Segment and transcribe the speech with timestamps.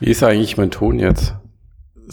[0.00, 1.34] Wie ist eigentlich mein Ton jetzt?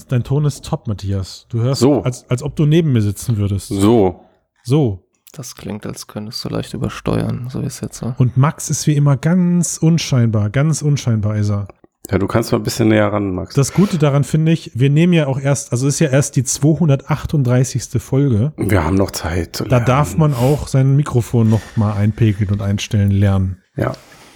[0.10, 1.46] Dein Ton ist top, Matthias.
[1.50, 2.02] Du hörst, So.
[2.04, 3.68] als, als ob du neben mir sitzen würdest.
[3.68, 4.22] So.
[4.64, 5.00] So.
[5.34, 8.14] Das klingt, als könntest du leicht übersteuern, so ist jetzt so.
[8.18, 11.68] Und Max ist wie immer ganz unscheinbar, ganz unscheinbar ist er.
[12.12, 13.56] Ja, du kannst mal ein bisschen näher ran, Max.
[13.56, 16.44] Das Gute daran finde ich, wir nehmen ja auch erst, also ist ja erst die
[16.44, 18.02] 238.
[18.02, 18.54] Folge.
[18.58, 19.56] Wir haben noch Zeit.
[19.56, 23.58] zu Da darf man auch sein Mikrofon noch mal einpegeln und einstellen lernen.
[23.76, 23.94] Ja.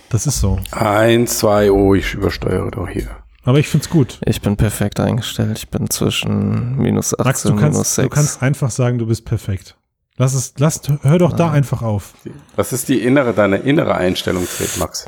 [0.10, 0.60] Das ist so.
[0.72, 3.10] Eins, zwei, oh, ich übersteuere doch hier.
[3.44, 4.20] Aber ich find's gut.
[4.26, 5.58] Ich bin perfekt eingestellt.
[5.58, 8.16] Ich bin zwischen minus 18 Max, du und minus kannst, du 6.
[8.16, 9.78] kannst einfach sagen, du bist perfekt.
[10.18, 12.14] Lass es, lass, hör doch da einfach auf.
[12.56, 15.06] Was ist die innere, deine innere Einstellung, Fred, Max?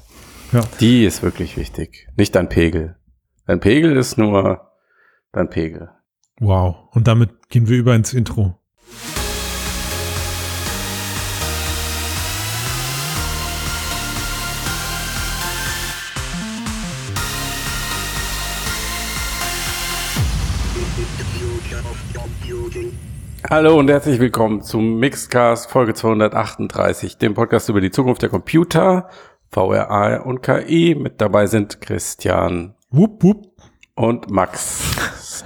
[0.52, 0.62] Ja.
[0.80, 2.08] Die ist wirklich wichtig.
[2.16, 2.96] Nicht dein Pegel.
[3.46, 4.72] Dein Pegel ist nur
[5.32, 5.90] dein Pegel.
[6.40, 6.76] Wow.
[6.92, 8.56] Und damit gehen wir über ins Intro.
[23.52, 29.10] Hallo und herzlich willkommen zum Mixcast Folge 238, dem Podcast über die Zukunft der Computer,
[29.50, 30.94] VRA und KI.
[30.94, 33.48] Mit dabei sind Christian Wupp, wupp.
[33.96, 34.94] und Max.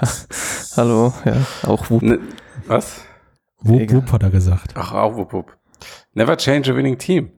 [0.75, 2.01] Hallo, ja, auch Wup.
[2.01, 2.19] Ne,
[2.67, 3.05] was?
[3.61, 4.73] Wupp, wupp, hat er gesagt.
[4.75, 5.57] Ach, auch wupp, wupp.
[6.13, 7.31] Never change a winning team.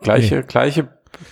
[0.00, 0.88] Gleiche, gleiche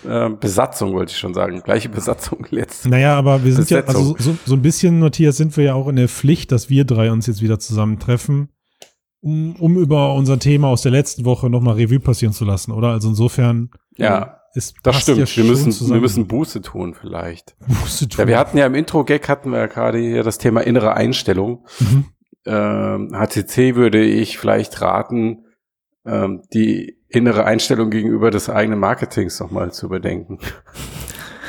[0.07, 1.63] äh, Besatzung wollte ich schon sagen.
[1.63, 2.87] Gleiche Besatzung jetzt.
[2.87, 4.17] Naja, aber wir sind ja, Besetzung.
[4.17, 6.85] also so, so ein bisschen, Matthias, sind wir ja auch in der Pflicht, dass wir
[6.85, 8.51] drei uns jetzt wieder zusammentreffen,
[9.21, 12.89] um, um über unser Thema aus der letzten Woche nochmal Revue passieren zu lassen, oder?
[12.89, 15.19] Also insofern Ja, ist das passt stimmt.
[15.19, 17.57] ja wir müssen, wir müssen Buße tun vielleicht.
[17.67, 18.21] Buße tun.
[18.23, 21.67] Ja, wir hatten ja im Intro-Gag hatten wir ja gerade hier das Thema innere Einstellung.
[21.81, 22.05] Mhm.
[22.47, 25.45] Ähm, HTC würde ich vielleicht raten,
[26.07, 30.39] ähm, die innere Einstellung gegenüber des eigenen Marketings nochmal zu überdenken.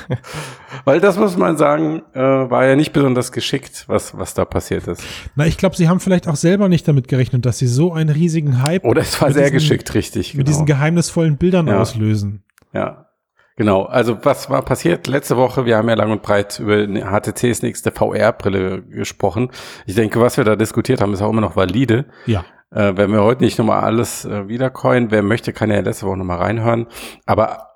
[0.85, 4.87] Weil das muss man sagen, äh, war ja nicht besonders geschickt, was, was da passiert
[4.87, 5.03] ist.
[5.35, 8.09] Na, ich glaube, sie haben vielleicht auch selber nicht damit gerechnet, dass sie so einen
[8.09, 10.33] riesigen Hype Oder es war Mit sehr diesen- geschickt, richtig.
[10.33, 10.55] mit genau.
[10.55, 11.79] diesen geheimnisvollen Bildern Ja.
[11.79, 12.43] auslösen.
[12.73, 13.07] Ja,
[13.55, 13.83] genau.
[13.83, 15.65] Also was war passiert letzte Woche?
[15.65, 19.49] Wir haben ja lang und breit über HTCs nächste VR-Brille gesprochen.
[19.85, 22.05] Ich denke, was wir da diskutiert haben, ist auch immer noch valide.
[22.25, 22.45] Ja.
[22.69, 26.17] Äh, wenn wir heute nicht nochmal alles äh, wiedercoin, wer möchte, kann ja letzte Woche
[26.17, 26.87] nochmal reinhören.
[27.25, 27.67] Aber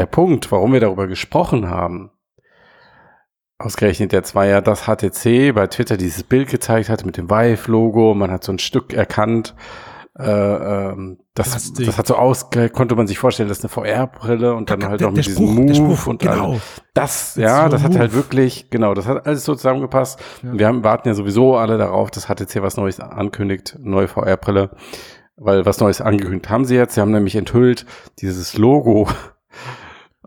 [0.00, 2.10] der Punkt, warum wir darüber gesprochen haben,
[3.58, 8.14] ausgerechnet jetzt war ja, dass HTC bei Twitter dieses Bild gezeigt hat mit dem Vive-Logo.
[8.14, 9.54] Man hat so ein Stück erkannt.
[10.18, 11.86] Äh, ähm, das, Plastik.
[11.86, 15.00] das hat so aus, konnte man sich vorstellen, das ist eine VR-Brille und dann halt
[15.00, 16.60] der, noch der mit diesem Spruch, Move der Spruch, und genau.
[16.94, 18.00] Das, ja, so das hat Move.
[18.00, 20.18] halt wirklich, genau, das hat alles so zusammengepasst.
[20.42, 20.58] Ja.
[20.58, 24.70] Wir haben, warten ja sowieso alle darauf, dass HTC was Neues ankündigt, neue VR-Brille,
[25.36, 26.94] weil was Neues angekündigt haben sie jetzt.
[26.94, 27.86] Sie haben nämlich enthüllt
[28.18, 29.06] dieses Logo,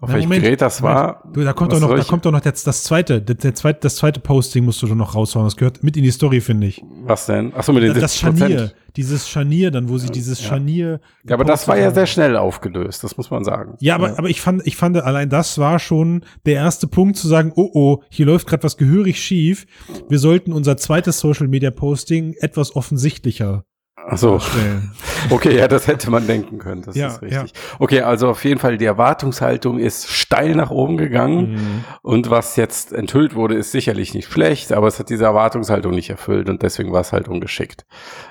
[0.04, 1.20] auf Na, welchem Moment, Gerät das war.
[1.24, 1.38] Moment.
[1.38, 3.80] Du, da kommt doch noch, da kommt doch noch das, das zweite, der, der zweite,
[3.84, 5.46] das zweite Posting musst du doch noch raushauen.
[5.46, 6.84] Das gehört mit in die Story, finde ich.
[7.06, 7.54] Was denn?
[7.56, 8.20] Achso, mit den Das 70%.
[8.20, 10.50] Scharnier, dieses Scharnier dann, wo sie dieses Ja.
[10.50, 11.00] Scharnier.
[11.24, 11.96] Ja, aber das war ja haben.
[11.96, 13.76] sehr schnell aufgelöst, das muss man sagen.
[13.80, 17.30] Ja, aber, aber ich fand, ich fand, allein das war schon der erste Punkt zu
[17.30, 19.66] sagen, oh oh, hier läuft gerade was gehörig schief.
[20.10, 23.64] Wir sollten unser zweites Social Media Posting etwas offensichtlicher
[23.96, 24.92] Achso, stellen.
[25.30, 27.54] okay, ja, das hätte man denken können, das Ja, ist richtig.
[27.80, 31.54] Okay, also auf jeden Fall, die Erwartungshaltung ist steil nach oben gegangen.
[31.54, 31.84] Mhm.
[32.02, 36.10] Und was jetzt enthüllt wurde, ist sicherlich nicht schlecht, aber es hat diese Erwartungshaltung nicht
[36.10, 37.86] erfüllt und deswegen war es halt ungeschickt.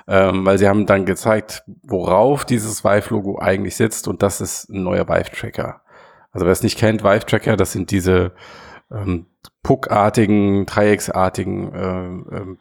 [0.09, 4.83] Ähm, weil sie haben dann gezeigt, worauf dieses Vive-Logo eigentlich sitzt und das ist ein
[4.83, 5.81] neuer Vive-Tracker.
[6.33, 8.33] Also wer es nicht kennt, Vive-Tracker, das sind diese
[8.91, 9.27] ähm,
[9.63, 12.59] puckartigen, dreiecksartigen, ähm, ähm,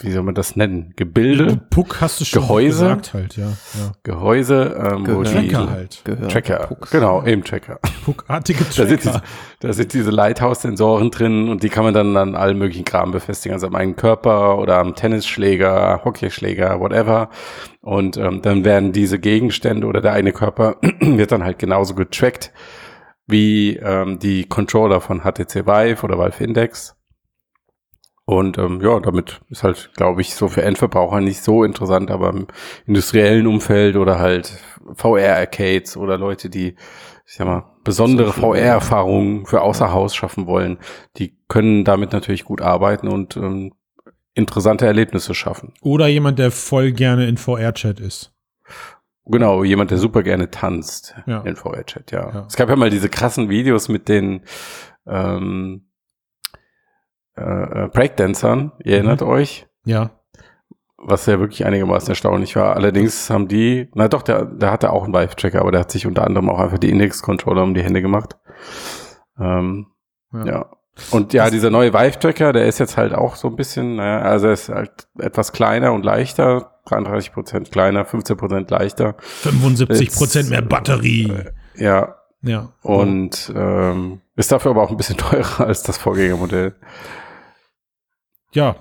[0.00, 0.92] wie soll man das nennen?
[0.96, 2.84] Gebilde, Puck hast du schon Gehäuse?
[2.84, 3.46] gesagt halt, ja.
[3.46, 3.92] ja.
[4.02, 5.24] Gehäuse, ähm, wo Gehör.
[5.24, 6.00] die Tracker halt.
[6.04, 6.28] Gehör.
[6.28, 6.90] Tracker, Pucks.
[6.90, 7.78] genau, eben Tracker.
[8.04, 9.24] Puckartige Da sind, diese, Tracker.
[9.60, 13.54] da sind diese Lighthouse-Sensoren drin und die kann man dann an allen möglichen Kram befestigen,
[13.54, 17.30] also am eigenen Körper oder am Tennisschläger, Hockeyschläger, whatever.
[17.80, 22.52] Und ähm, dann werden diese Gegenstände oder der eigene Körper wird dann halt genauso getrackt
[23.26, 26.95] wie ähm, die Controller von HTC Vive oder Valve Index.
[28.28, 32.30] Und ähm, ja, damit ist halt, glaube ich, so für Endverbraucher nicht so interessant, aber
[32.30, 32.48] im
[32.84, 34.52] industriellen Umfeld oder halt
[34.96, 36.74] VR-Arcades oder Leute, die,
[37.24, 40.78] ich sag mal, besondere VR-Erfahrungen für außer Haus schaffen wollen,
[41.16, 43.72] die können damit natürlich gut arbeiten und ähm,
[44.34, 45.72] interessante Erlebnisse schaffen.
[45.80, 48.32] Oder jemand, der voll gerne in VR-Chat ist.
[49.24, 51.42] Genau, jemand, der super gerne tanzt Ja.
[51.42, 52.32] in VR-Chat, ja.
[52.34, 52.44] Ja.
[52.48, 54.42] Es gab ja mal diese krassen Videos mit den
[55.06, 55.85] ähm,
[57.36, 59.28] äh, äh, Breakdancern, ihr erinnert Mhm.
[59.28, 59.66] euch?
[59.84, 60.10] Ja.
[60.98, 62.74] was ja wirklich einigermaßen erstaunlich war.
[62.74, 66.06] Allerdings haben die, na doch, der, der hatte auch einen Vive-Tracker, aber der hat sich
[66.06, 68.36] unter anderem auch einfach die Index-Controller um die Hände gemacht.
[69.38, 69.86] Ähm,
[70.32, 70.66] Ja.
[71.12, 74.46] Und ja, dieser neue Vive-Tracker, der ist jetzt halt auch so ein bisschen, naja, also
[74.48, 79.14] er ist halt etwas kleiner und leichter, 33 Prozent kleiner, 15 Prozent leichter.
[79.18, 81.32] 75 Prozent mehr Batterie.
[81.76, 82.16] Ja.
[82.42, 82.72] Ja.
[82.82, 86.74] Und ähm, ist dafür aber auch ein bisschen teurer als das Vorgängermodell.
[88.56, 88.76] Ja.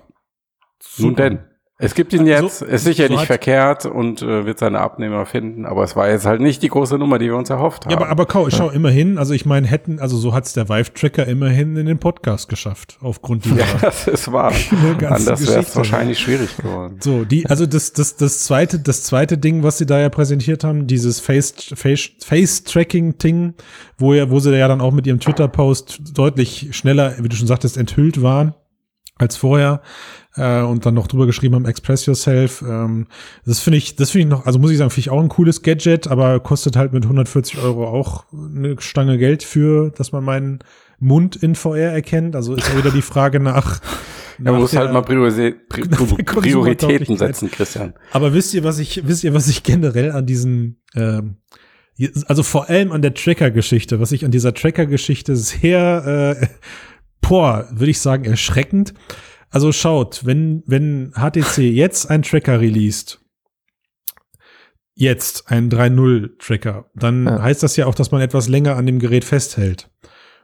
[0.98, 1.39] Nun denn.
[1.77, 5.25] Es gibt ihn jetzt, So- ist sicher so nicht verkehrt und äh, wird seine Abnehmer
[5.25, 7.92] finden, aber es war jetzt halt nicht die große Nummer, die wir uns erhofft haben.
[7.92, 11.27] Ja, aber, aber Kau, schau immerhin, also ich meine, hätten, also so hat's der Vive-Tracker
[11.27, 13.57] immerhin in den Podcast geschafft, aufgrund dieser.
[13.57, 14.54] ja, das ist wahr.
[15.06, 17.00] Anders wäre es wahrscheinlich schwierig geworden.
[17.01, 20.63] So, die, also das, das, das zweite, das zweite Ding, was sie da ja präsentiert
[20.63, 23.54] haben, dieses Face, Face, Face-Tracking-Ding,
[23.98, 27.48] wo ja, wo sie ja dann auch mit ihrem Twitter-Post deutlich schneller, wie du schon
[27.48, 28.54] sagtest, enthüllt waren
[29.17, 29.81] als vorher
[30.35, 32.62] äh, und dann noch drüber geschrieben haben, Express Yourself.
[32.67, 33.07] Ähm,
[33.45, 35.29] das finde ich, das finde ich noch, also muss ich sagen, finde ich auch ein
[35.29, 40.23] cooles Gadget, aber kostet halt mit 140 Euro auch eine Stange Geld für, dass man
[40.23, 40.59] meinen
[41.00, 42.35] Mund in VR erkennt.
[42.35, 43.79] Also ist ja wieder die Frage nach.
[44.38, 47.94] Man nach muss der- halt mal Priorisi Pri der Pri Prioritäten setzen, Christian.
[48.11, 51.38] Aber wisst ihr, was ich, wisst ihr, was ich generell an diesen, ähm,
[52.27, 56.47] also vor allem an der Tracker-Geschichte, was ich an dieser Tracker-Geschichte sehr, äh,
[57.27, 58.94] boah, würde ich sagen, erschreckend.
[59.50, 63.19] Also schaut, wenn, wenn HTC jetzt einen Tracker released,
[64.95, 67.42] jetzt einen 3.0 Tracker, dann Ja.
[67.42, 69.89] heißt das ja auch, dass man etwas länger an dem Gerät festhält.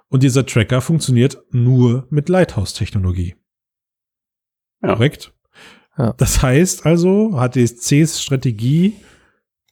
[0.10, 3.36] Und dieser Tracker funktioniert nur mit Lighthouse-Technologie.
[4.84, 4.94] Ja.
[4.94, 5.34] Korrekt?
[5.98, 6.13] Ja.
[6.18, 8.95] Das heißt also, HTCs Strategie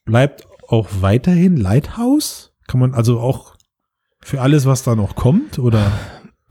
[0.06, 2.54] bleibt auch weiterhin Lighthouse?
[2.68, 3.56] Kann man also auch
[4.22, 5.92] für alles, was da noch kommt, oder?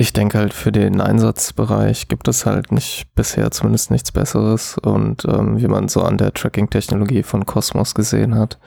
[0.00, 4.78] Ich denke halt, für den Einsatzbereich gibt es halt nicht bisher zumindest nichts Besseres.
[4.78, 8.58] Und ähm, wie man so an der Tracking-Technologie von Cosmos gesehen hat,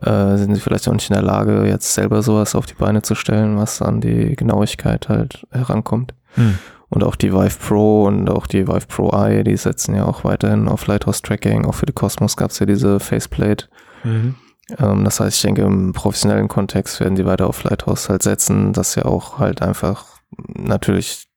[0.00, 3.02] äh, sind sie vielleicht auch nicht in der Lage, jetzt selber sowas auf die Beine
[3.02, 6.14] zu stellen, was an die Genauigkeit halt herankommt.
[6.36, 6.58] Hm.
[6.88, 10.22] Und auch die Vive Pro und auch die Vive Pro Eye, die setzen ja auch
[10.22, 11.64] weiterhin auf Lighthouse-Tracking.
[11.66, 13.66] Auch für die Cosmos gab es ja diese Faceplate.
[14.04, 14.36] Mhm.
[14.78, 18.72] Ähm, das heißt, ich denke, im professionellen Kontext werden sie weiter auf Lighthouse halt setzen,
[18.72, 21.28] das ja auch halt einfach natürlich,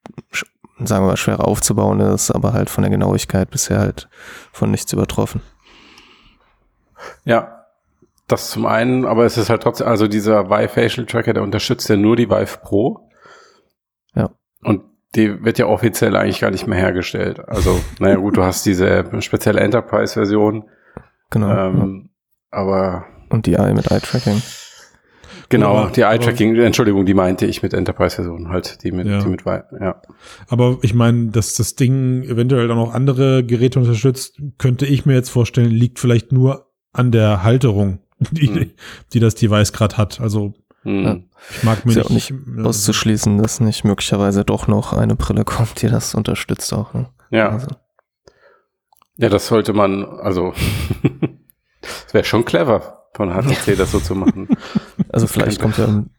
[0.78, 4.08] sagen wir mal, schwer aufzubauen ist, aber halt von der Genauigkeit bisher halt
[4.52, 5.40] von nichts übertroffen.
[7.24, 7.64] Ja,
[8.26, 11.88] das zum einen, aber es ist halt trotzdem, also dieser Vive Facial Tracker, der unterstützt
[11.88, 13.08] ja nur die Vive Pro.
[14.14, 14.30] Ja.
[14.62, 14.82] Und
[15.14, 17.40] die wird ja offiziell eigentlich gar nicht mehr hergestellt.
[17.48, 20.68] Also, naja gut, du hast diese spezielle Enterprise-Version,
[21.30, 21.50] Genau.
[21.50, 22.10] ähm,
[22.50, 24.40] aber Und die Eye mit Eye-Tracking.
[25.48, 29.20] Genau, Aber- die Eye-Tracking, Entschuldigung, die meinte ich mit Enterprise-Version halt, die mit, Ja.
[29.20, 30.00] die mit ja.
[30.48, 35.14] Aber ich meine, dass das Ding eventuell dann auch andere Geräte unterstützt, könnte ich mir
[35.14, 38.00] jetzt vorstellen, liegt vielleicht nur an der Halterung,
[38.30, 38.70] die, Hm.
[39.12, 40.20] die das Device gerade hat.
[40.20, 41.04] Also Hm.
[41.04, 41.16] Ja.
[41.50, 45.16] ich mag mir Ist ja auch nicht, nicht Auszuschließen, dass nicht möglicherweise doch noch eine
[45.16, 46.94] Brille kommt, die das unterstützt auch.
[46.94, 47.08] Ne?
[47.30, 47.48] Ja.
[47.50, 47.68] Also,
[49.18, 50.52] Ja, das sollte man, also,
[52.06, 54.48] es wäre schon clever von HTC, das so zu machen.
[55.12, 56.10] also vielleicht kommt ja im,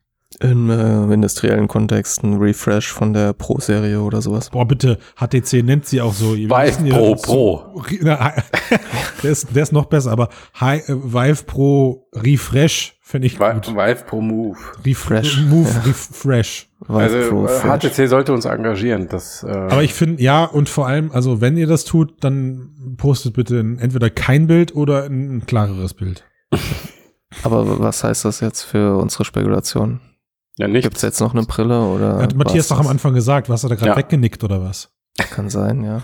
[0.42, 4.50] im äh, industriellen Kontext ein Refresh von der Pro-Serie oder sowas.
[4.50, 6.36] Boah, bitte, HTC nennt sie auch so.
[6.36, 7.84] Wir Vive ja, Pro so- Pro.
[8.02, 8.34] Na,
[9.24, 13.54] der, ist, der ist noch besser, aber Hi, äh, Vive Pro Refresh finde ich Vi-
[13.54, 13.68] gut.
[13.74, 14.58] Vive Pro Move.
[14.86, 15.36] Refresh.
[15.36, 15.80] Fresh, Move ja.
[15.86, 16.70] Refresh.
[16.88, 17.92] Vive Also Pro äh, Fresh.
[17.94, 19.08] HTC sollte uns engagieren.
[19.10, 22.96] Das, äh, Aber ich finde, ja, und vor allem, also wenn ihr das tut, dann
[22.98, 26.25] postet bitte entweder kein Bild oder ein klareres Bild.
[27.44, 30.00] Aber was heißt das jetzt für unsere Spekulation?
[30.60, 30.84] ja nicht.
[30.84, 32.18] Gibt es jetzt noch eine Brille oder?
[32.18, 32.88] Hat Matthias doch am?
[32.88, 33.98] Anfang gesagt, was hat er gerade Ja.
[33.98, 34.92] weggenickt oder was?
[35.32, 36.01] Kann sein, ja.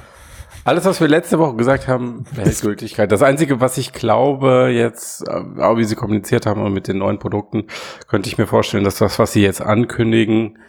[0.65, 3.11] Alles, was wir letzte Woche gesagt haben, behält Gültigkeit.
[3.11, 6.99] Das Einzige, was ich glaube jetzt, äh, auch wie sie kommuniziert haben und mit den
[6.99, 7.65] neuen Produkten,
[8.07, 10.59] könnte ich mir vorstellen, dass das, was sie jetzt ankündigen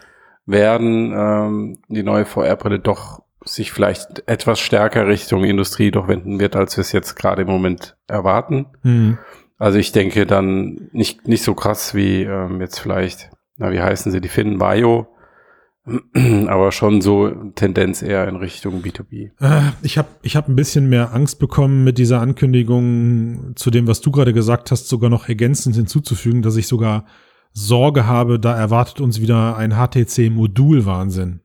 [0.45, 6.55] werden, ähm, die neue VR-Brille doch sich vielleicht etwas stärker Richtung Industrie doch wenden wird,
[6.55, 8.65] als wir es jetzt gerade im Moment erwarten.
[8.81, 9.17] Hm.
[9.57, 14.11] Also ich denke dann nicht, nicht so krass wie ähm, jetzt vielleicht, na, wie heißen
[14.11, 15.07] sie, die Finnen Bio,
[16.47, 19.31] aber schon so Tendenz eher in Richtung B2B.
[19.39, 23.87] Äh, Ich habe ich hab ein bisschen mehr Angst bekommen mit dieser Ankündigung zu dem,
[23.87, 27.05] was du gerade gesagt hast, sogar noch ergänzend hinzuzufügen, dass ich sogar
[27.53, 31.39] Sorge habe, da erwartet uns wieder ein HTC-Modul-Wahnsinn.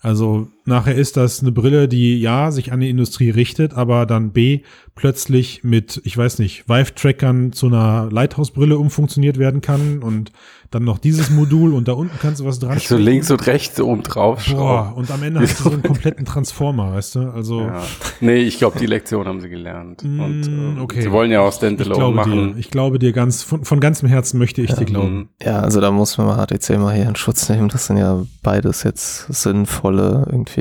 [0.00, 4.30] Also nachher ist das eine Brille, die ja sich an die Industrie richtet, aber dann
[4.30, 4.60] B
[4.94, 10.32] plötzlich mit, ich weiß nicht, Vive-Trackern zu einer Lighthouse-Brille umfunktioniert werden kann und
[10.72, 13.80] dann noch dieses Modul und da unten kannst du was dran So links und rechts
[13.80, 14.44] oben drauf.
[14.50, 17.20] Boah, und am Ende hast du so einen kompletten Transformer, weißt du?
[17.30, 17.82] Also, Ja.
[18.20, 20.02] Nee, ich glaube, die Lektion haben sie gelernt.
[20.02, 21.02] Mm, und ähm, okay.
[21.02, 22.52] sie wollen ja auch ich Standalone glaube machen.
[22.54, 25.14] dir, ich glaube dir ganz, von, von ganzem Herzen möchte ich dir glauben.
[25.14, 25.28] Mhm.
[25.42, 27.68] Ja, also da muss man mal HTC mal hier in Schutz nehmen.
[27.68, 30.51] Das sind ja beides jetzt sinnvolle irgendwie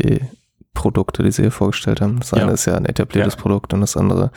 [0.74, 2.20] Produkte, die sie hier vorgestellt haben.
[2.20, 2.52] Das eine Ja.
[2.52, 3.42] ist ja ein etabliertes Ja.
[3.42, 4.32] Produkt und das andere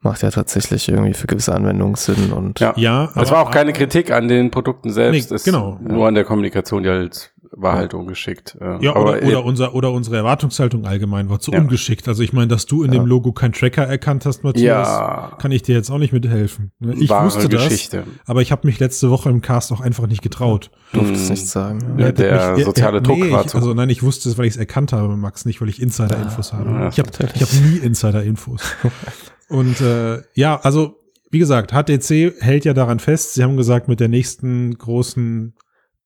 [0.00, 2.72] macht ja tatsächlich irgendwie für gewisse Anwendungen Sinn und Ja.
[2.76, 5.30] Ja, Es war auch keine Kritik an den Produkten selbst.
[5.30, 5.78] Nee, es genau.
[5.82, 8.56] Nur an der Kommunikation, die halt war halt ungeschickt.
[8.60, 11.58] äh, Ja, aber oder, oder, unser, oder unsere Erwartungshaltung allgemein war zu Ja.
[11.60, 12.06] ungeschickt.
[12.06, 13.00] Also ich meine, dass du in Ja.
[13.00, 16.70] dem Logo kein Tracker erkannt hast, Matthias, ja, kann ich dir jetzt auch nicht mithelfen.
[16.78, 16.94] ne?
[16.98, 18.04] Ich wahre wusste das, Geschichte.
[18.26, 20.70] aber ich habe mich letzte Woche im Cast auch einfach nicht getraut.
[20.92, 21.30] durfte es Mhm.
[21.30, 21.80] nicht sagen.
[21.98, 24.38] Hättet der ihr- soziale ihr- Druck nee, war ich, zu- Also nein, ich wusste es,
[24.38, 26.70] weil ich es erkannt habe, Max, nicht, weil ich Insider-Infos habe.
[26.70, 28.62] ja, ich habe ich hab nie Insider-Infos.
[29.48, 30.96] Und äh, ja, also
[31.30, 33.34] wie gesagt, HTC hält ja daran fest.
[33.34, 35.54] Sie haben gesagt, mit der nächsten großen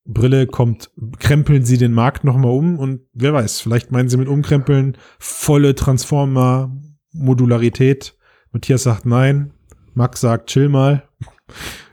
[0.07, 4.29] Brille kommt, krempeln sie den Markt nochmal um und wer weiß, vielleicht meinen sie mit
[4.29, 8.15] umkrempeln volle Transformer-Modularität.
[8.53, 9.55] Matthias sagt nein,
[9.95, 11.09] Max sagt chill mal.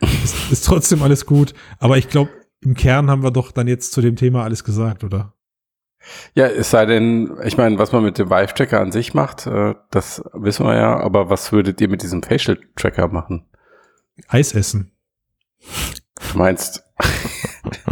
[0.00, 3.92] ist, ist trotzdem alles gut, aber ich glaube, im Kern haben wir doch dann jetzt
[3.92, 5.32] zu dem Thema alles gesagt, oder?
[6.34, 9.74] Ja, es sei denn, ich meine, was man mit dem Vive-Tracker an sich macht, äh,
[9.90, 13.46] das wissen wir ja, aber was würdet ihr mit diesem Facial-Tracker machen?
[14.28, 14.92] Eis essen.
[16.32, 16.84] Du meinst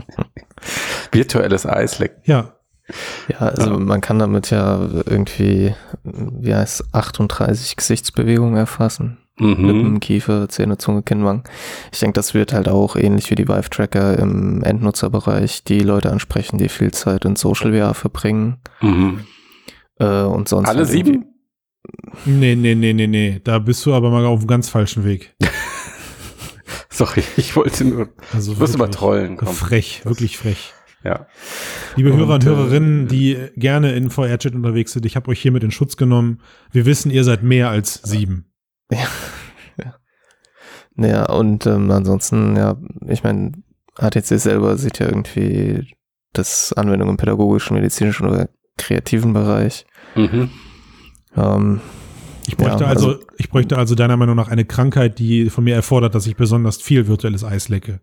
[1.12, 2.20] virtuelles Eislecken?
[2.24, 2.52] Ja,
[3.28, 9.18] Ja, also man kann damit ja irgendwie, wie heißt 38 Gesichtsbewegungen erfassen.
[9.38, 9.66] Mhm.
[9.66, 11.44] Lippen, Kiefer, Zähne, Zunge, Kinnwangen.
[11.92, 16.58] Ich denke, das wird halt auch ähnlich wie die Vive-Tracker im Endnutzerbereich die Leute ansprechen,
[16.58, 18.58] die viel Zeit in Social VR verbringen.
[18.82, 19.24] Mhm.
[19.98, 21.24] Äh, und sonst Alle halt sieben?
[22.26, 25.34] nee, nee, nee, nee, nee, da bist du aber mal auf dem ganz falschen Weg.
[26.92, 29.48] Sorry, ich wollte nur, Also musste mal wirklich trollen, komm.
[29.48, 30.72] Frech, wirklich frech.
[31.02, 31.26] Ja.
[31.96, 35.40] Liebe Und, Hörer und äh, Hörerinnen, die gerne in VR-Chat unterwegs sind, ich habe euch
[35.40, 36.42] hiermit in Schutz genommen.
[36.72, 38.52] Wir wissen, ihr seid mehr als sieben.
[40.96, 43.52] Ja, und ähm, ansonsten, ja, ich meine,
[43.98, 45.94] HTC selber sieht ja irgendwie
[46.32, 49.86] das Anwendung im pädagogischen, medizinischen oder kreativen Bereich.
[50.14, 50.50] Mhm.
[51.36, 51.80] Ähm,
[52.50, 55.62] Ich bräuchte, Ja, also, also- ich bräuchte also deiner Meinung nach eine Krankheit, die von
[55.64, 58.00] mir erfordert, dass ich besonders viel virtuelles Eis lecke.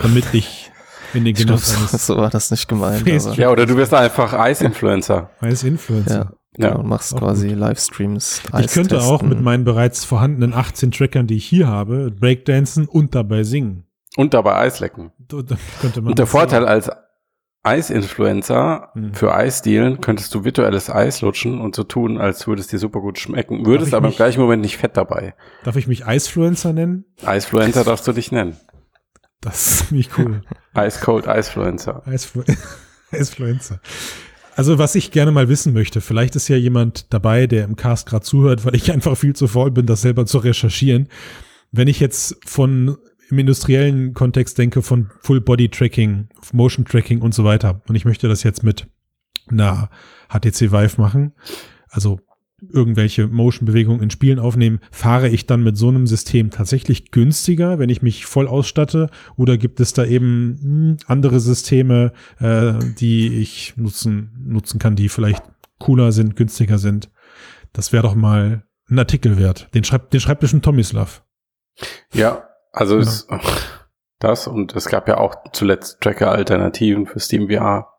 [0.00, 0.70] Damit ich
[1.12, 3.04] in den Genuss so, eines so war das nicht gemeint.
[3.36, 5.30] Ja, oder du wirst einfach Eis-Influencer.
[5.40, 6.34] Eis-Influencer.
[6.56, 6.78] ja, Ja.
[6.82, 8.42] machst quasi Livestreams.
[8.60, 13.16] Ich könnte auch mit meinen bereits vorhandenen 18 Trackern, die ich hier habe, Breakdancen und
[13.16, 13.84] dabei singen.
[14.16, 14.70] Und dabei
[15.80, 16.90] könnte man Und der Vorteil als
[17.62, 19.14] Eis-Influencer Hm.
[19.14, 23.00] für Eisdealen könntest du virtuelles Eis lutschen und so tun, als würde es dir super
[23.00, 23.66] gut schmecken.
[23.66, 25.34] Würdest aber im mich- gleichen Moment nicht fett dabei.
[25.64, 27.04] Darf ich mich Eisfluencer nennen?
[27.24, 28.56] Eisfluencer darfst du dich nennen.
[29.40, 30.42] Das ist ziemlich cool.
[30.76, 32.06] Ice Cold Eisfluencer.
[32.06, 32.42] Eisflu
[33.12, 33.80] Eisfluencer.
[34.56, 38.06] Also was ich gerne mal wissen möchte, vielleicht ist ja jemand dabei, der im Cast
[38.06, 41.08] gerade zuhört, weil ich einfach viel zu faul bin, das selber zu recherchieren.
[41.72, 42.98] Wenn ich jetzt von
[43.30, 48.04] im industriellen Kontext denke, von Full Body Tracking, Motion Tracking und so weiter, und ich
[48.04, 48.86] möchte das jetzt mit
[49.48, 49.90] einer
[50.28, 51.32] HTC Vive machen,
[51.88, 52.20] also
[52.72, 57.88] irgendwelche Motion-Bewegungen in Spielen aufnehmen, fahre ich dann mit so einem System tatsächlich günstiger, wenn
[57.88, 59.08] ich mich voll ausstatte?
[59.36, 65.08] Oder gibt es da eben hm, andere Systeme, äh, die ich nutzen, nutzen kann, die
[65.08, 65.42] vielleicht
[65.78, 67.10] cooler sind, günstiger sind?
[67.72, 69.68] Das wäre doch mal ein Artikel wert.
[69.74, 71.24] Den schreibt, den schreibt bestimmt Tomislav.
[72.12, 73.26] Ja, also es,
[74.18, 77.92] das und es gab ja auch zuletzt Tracker-Alternativen für Steam VR.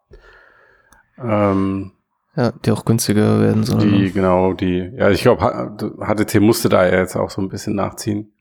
[1.17, 1.91] Ähm,
[2.35, 3.91] Ja, die auch günstiger werden sollen.
[3.91, 4.11] die, ne?
[4.11, 8.33] genau, die, ja, ich glaube, HTC musste da ja jetzt auch so ein bisschen nachziehen.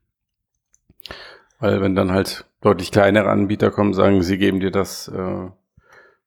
[1.59, 5.49] Weil wenn dann halt deutlich kleinere Anbieter kommen, sagen, sie geben dir das äh,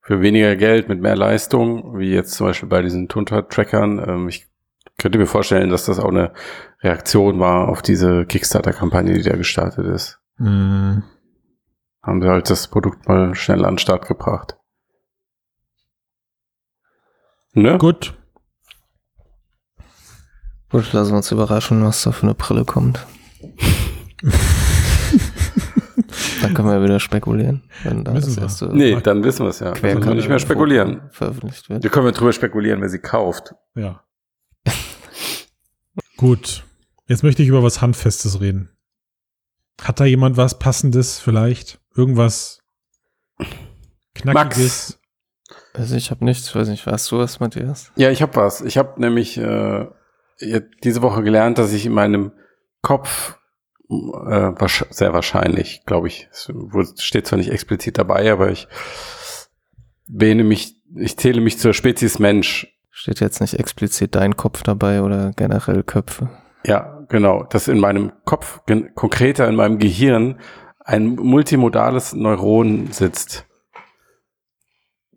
[0.02, 4.04] für weniger Geld mit mehr Leistung, wie jetzt zum Beispiel bei diesen Tunter-Trackern.
[4.08, 4.48] Ähm, ich
[4.98, 6.34] könnte mir vorstellen, dass das auch eine
[6.82, 10.20] Reaktion war auf diese Kickstarter-Kampagne, die da gestartet ist.
[10.38, 11.04] Hm.
[12.02, 14.58] Haben sie halt das Produkt mal schnell an den Start gebracht.
[17.54, 17.78] Ne?
[17.78, 18.14] Gut.
[20.70, 23.06] Gut, lassen wir uns überraschen, was da für eine Brille kommt.
[26.42, 29.60] Dann können wir ja wieder spekulieren, wenn da das erste Nee, dann wissen wir es
[29.60, 29.72] ja.
[29.72, 31.02] Dann wir nicht mehr spekulieren.
[31.12, 31.84] Veröffentlicht wird.
[31.84, 33.56] Wir können wir drüber spekulieren, wer sie kauft.
[33.76, 34.04] Ja.
[36.18, 36.64] Gut.
[37.08, 38.70] Jetzt möchte ich über was Handfestes reden.
[39.82, 41.80] Hat da jemand was Passendes vielleicht?
[41.96, 42.62] Irgendwas
[44.14, 45.00] Knackiges?
[45.74, 47.92] Also ich habe nichts, ich weiß nicht, weißt du was, Matthias?
[47.96, 48.62] Ja, ich habe was.
[48.62, 49.88] Ich habe nämlich äh,
[50.84, 52.32] diese Woche gelernt, dass ich in meinem
[52.82, 53.38] Kopf
[53.90, 54.52] äh,
[54.90, 56.52] sehr wahrscheinlich, glaube ich, es
[56.98, 58.68] steht zwar nicht explizit dabei, aber ich
[60.08, 62.68] wähne mich, ich zähle mich zur Spezies Mensch.
[63.04, 66.30] Steht jetzt nicht explizit dein Kopf dabei oder generell Köpfe?
[66.66, 67.44] Ja, genau.
[67.44, 68.62] Dass in meinem Kopf,
[68.96, 70.40] konkreter in meinem Gehirn,
[70.80, 73.46] ein multimodales Neuron sitzt.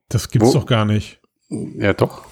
[0.09, 0.55] Das gibt's Wo?
[0.55, 1.21] doch gar nicht.
[1.49, 2.25] Ja, doch.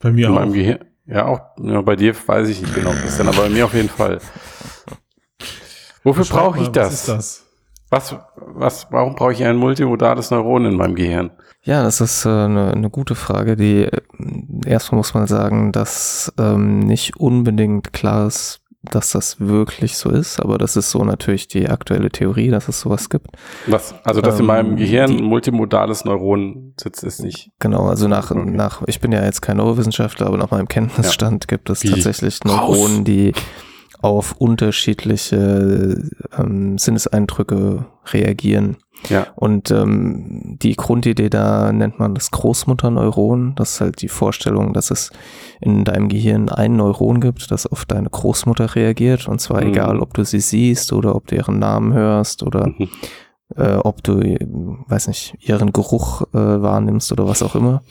[0.00, 0.40] Bei mir in auch.
[0.40, 0.84] Meinem Gehirn.
[1.06, 3.74] Ja, auch ja, bei dir weiß ich nicht genau, was denn, aber bei mir auf
[3.74, 4.18] jeden Fall.
[6.02, 6.86] Wofür brauche ich das?
[6.86, 7.46] Was ist das?
[7.90, 11.30] Was, was, warum brauche ich ein multimodales Neuron in meinem Gehirn?
[11.62, 13.56] Ja, das ist äh, eine, eine gute Frage.
[13.56, 14.00] Die äh,
[14.64, 20.40] erstmal muss man sagen, dass ähm, nicht unbedingt klar ist, dass das wirklich so ist,
[20.40, 23.26] aber das ist so natürlich die aktuelle Theorie, dass es sowas gibt.
[23.66, 23.94] Was?
[24.04, 27.50] Also, dass ähm, in meinem Gehirn ein multimodales Neuron sitzt, ist nicht.
[27.58, 28.50] Genau, also nach, okay.
[28.50, 31.56] nach, ich bin ja jetzt kein Neurowissenschaftler, aber nach meinem Kenntnisstand ja.
[31.56, 31.90] gibt es Wie?
[31.90, 33.34] tatsächlich Neuronen, die
[34.02, 38.76] auf unterschiedliche ähm, Sinneseindrücke reagieren.
[39.08, 39.26] Ja.
[39.34, 43.54] Und ähm, die Grundidee da nennt man das Großmutterneuron.
[43.56, 45.10] Das ist halt die Vorstellung, dass es
[45.60, 49.26] in deinem Gehirn ein Neuron gibt, das auf deine Großmutter reagiert.
[49.26, 49.70] Und zwar mhm.
[49.70, 52.88] egal, ob du sie siehst oder ob du ihren Namen hörst oder mhm.
[53.56, 54.20] äh, ob du,
[54.88, 57.82] weiß nicht, ihren Geruch äh, wahrnimmst oder was auch immer.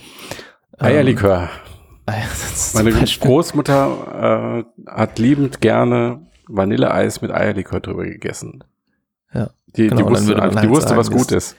[0.78, 1.44] Eierlikör.
[1.44, 1.50] Ähm,
[2.74, 8.64] Meine Großmutter äh, hat liebend gerne Vanilleeis mit Eierlikör drüber gegessen.
[9.34, 9.50] Ja.
[9.76, 11.56] Die, genau, die wusste, also, die halt wusste was gut ist.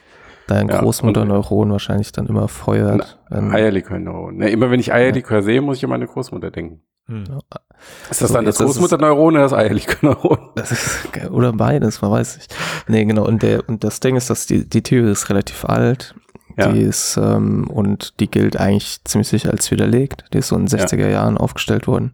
[0.47, 3.19] Dein ja, Großmutterneuron wahrscheinlich dann immer feuert.
[3.29, 4.35] Eierlikör-Neuron.
[4.35, 5.43] Ne, immer wenn ich Eierlikör ja.
[5.43, 6.81] sehe, muss ich an meine Großmutter denken.
[7.07, 7.23] Hm.
[8.09, 10.49] Ist das so, dann das Großmutterneuron oder das Eierlikör-Neuron?
[11.31, 12.55] Oder beides, man weiß nicht.
[12.87, 13.25] Nee, genau.
[13.25, 16.15] Und, der, und das Ding ist, dass die, die Theorie ist relativ alt.
[16.57, 16.71] Ja.
[16.71, 20.25] Die ist, ähm, und die gilt eigentlich ziemlich sicher als widerlegt.
[20.33, 22.13] Die ist so in den 60er Jahren aufgestellt worden.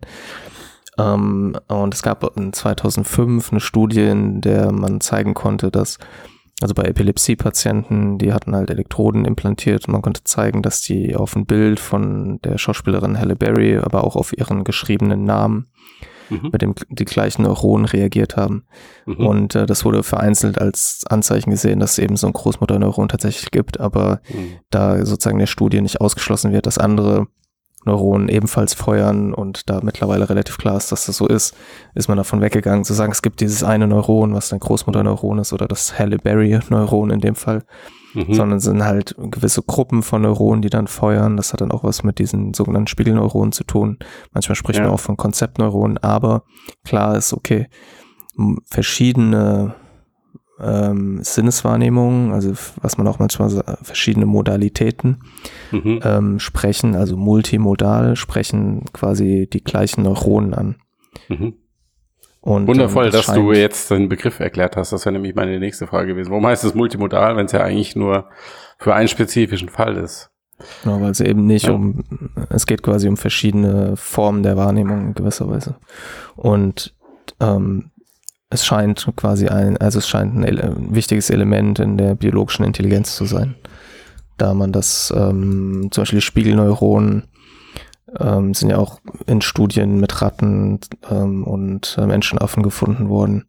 [0.98, 5.98] Ähm, und es gab in 2005 eine Studie, in der man zeigen konnte, dass
[6.60, 11.36] also bei Epilepsie-Patienten, die hatten halt Elektroden implantiert und man konnte zeigen, dass die auf
[11.36, 15.68] ein Bild von der Schauspielerin Halle Berry, aber auch auf ihren geschriebenen Namen
[16.30, 16.50] mhm.
[16.52, 18.66] mit dem die gleichen Neuronen reagiert haben.
[19.06, 19.26] Mhm.
[19.26, 23.52] Und äh, das wurde vereinzelt als Anzeichen gesehen, dass es eben so ein Großmutterneuron tatsächlich
[23.52, 24.54] gibt, aber mhm.
[24.70, 27.28] da sozusagen der Studie nicht ausgeschlossen wird, dass andere
[27.86, 31.56] Neuronen ebenfalls feuern und da mittlerweile relativ klar ist, dass das so ist,
[31.96, 35.54] ist man davon weggegangen zu sagen, es gibt dieses eine Neuron, was dein Großmutterneuron ist
[35.54, 37.64] oder das Halle Berry-Neuron in dem Fall,
[38.18, 38.34] mhm.
[38.34, 41.38] sondern es sind halt gewisse Gruppen von Neuronen, die dann feuern.
[41.38, 44.00] Das hat dann auch was mit diesen sogenannten Spiegelneuronen zu tun.
[44.34, 44.86] Manchmal spricht ja.
[44.86, 46.44] man auch von Konzeptneuronen, aber
[46.84, 47.68] klar ist, okay,
[48.66, 49.76] verschiedene
[50.60, 55.22] ähm, Sinneswahrnehmungen, also was man auch manchmal sagt, verschiedene Modalitäten
[55.72, 56.00] mhm.
[56.04, 60.76] ähm, sprechen, also multimodal sprechen quasi die gleichen Neuronen an.
[61.30, 61.54] Mhm.
[62.48, 64.94] Und, Wundervoll, ähm, das dass du jetzt den Begriff erklärt hast.
[64.94, 66.30] Das wäre nämlich meine nächste Frage gewesen.
[66.30, 68.30] Warum heißt es multimodal, wenn es ja eigentlich nur
[68.78, 70.32] für einen spezifischen Fall ist?
[70.82, 71.74] Genau, weil es eben nicht ja.
[71.74, 72.06] um,
[72.50, 75.76] es geht quasi um verschiedene Formen der Wahrnehmung in gewisser Weise.
[76.38, 76.96] Und
[77.42, 77.92] ähm,
[78.50, 83.18] es scheint quasi ein, also es scheint ein, ein, wichtiges Element in der biologischen Intelligenz
[83.18, 83.56] zu sein.
[84.38, 87.28] Da man das, ähm, zum Beispiel Spiegelneuronen
[88.20, 93.46] ähm, sind ja auch in Studien mit Ratten ähm, und äh, Menschenaffen gefunden worden.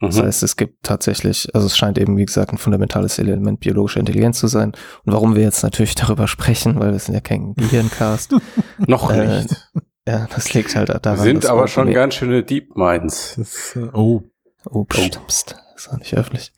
[0.00, 0.06] Mhm.
[0.06, 4.00] Das heißt, es gibt tatsächlich, also es scheint eben, wie gesagt, ein fundamentales Element biologischer
[4.00, 4.72] Intelligenz zu sein.
[5.04, 8.34] Und warum wir jetzt natürlich darüber sprechen, weil wir sind ja kein Gehirncast.
[8.86, 9.70] Noch äh, nicht.
[10.06, 11.18] Ja, das liegt halt daran.
[11.24, 13.34] Sind aber schon ganz schöne Deep Minds.
[13.36, 14.22] Das, äh, oh.
[14.70, 16.52] Oh, pst, pst, ist auch nicht öffentlich.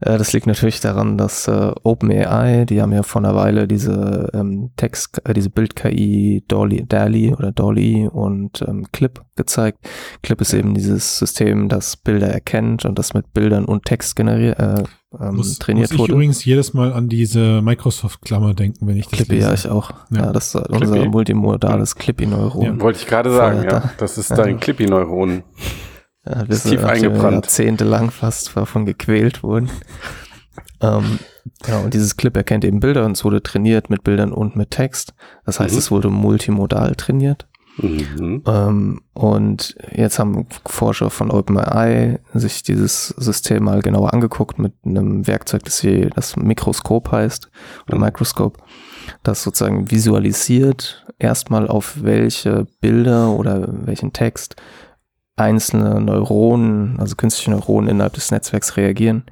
[0.00, 4.30] Äh, das liegt natürlich daran, dass äh, OpenAI, die haben ja vor einer Weile diese
[4.34, 9.78] ähm, Text, äh, diese Bild-KI Dolly, DALI oder Dolly und ähm, Clip gezeigt.
[10.22, 14.58] Clip ist eben dieses System, das Bilder erkennt und das mit Bildern und Text generiert,
[14.58, 14.82] äh,
[15.18, 16.12] ähm, muss, trainiert muss ich wurde.
[16.12, 19.46] übrigens jedes Mal an diese Microsoft-Klammer denken, wenn ich das Clippy, lese.
[19.46, 19.90] ja, ich auch.
[20.10, 20.84] Ja, ja das ist Clippy.
[20.84, 22.62] unser multimodales Clippy-Neuron.
[22.62, 23.90] Ja, wollte ich gerade sagen, ja.
[23.98, 25.42] Das ist dein Clippy-Neuron.
[26.28, 27.46] Ja, wir sind tief eingebrannt.
[27.46, 29.70] Jahrzehntelang fast davon gequält wurden.
[30.80, 31.18] ähm,
[31.64, 34.70] genau, und dieses Clip erkennt eben Bilder und es wurde trainiert mit Bildern und mit
[34.70, 35.14] Text.
[35.44, 35.78] Das heißt, mhm.
[35.78, 37.46] es wurde multimodal trainiert.
[37.78, 38.42] Mhm.
[38.46, 45.26] Ähm, und jetzt haben Forscher von OpenAI sich dieses System mal genauer angeguckt mit einem
[45.26, 47.50] Werkzeug, das hier das Mikroskop heißt
[47.86, 48.04] oder mhm.
[48.04, 48.58] Mikroskop,
[49.22, 54.56] das sozusagen visualisiert erstmal auf welche Bilder oder welchen Text
[55.36, 59.24] einzelne Neuronen, also künstliche Neuronen innerhalb des Netzwerks reagieren.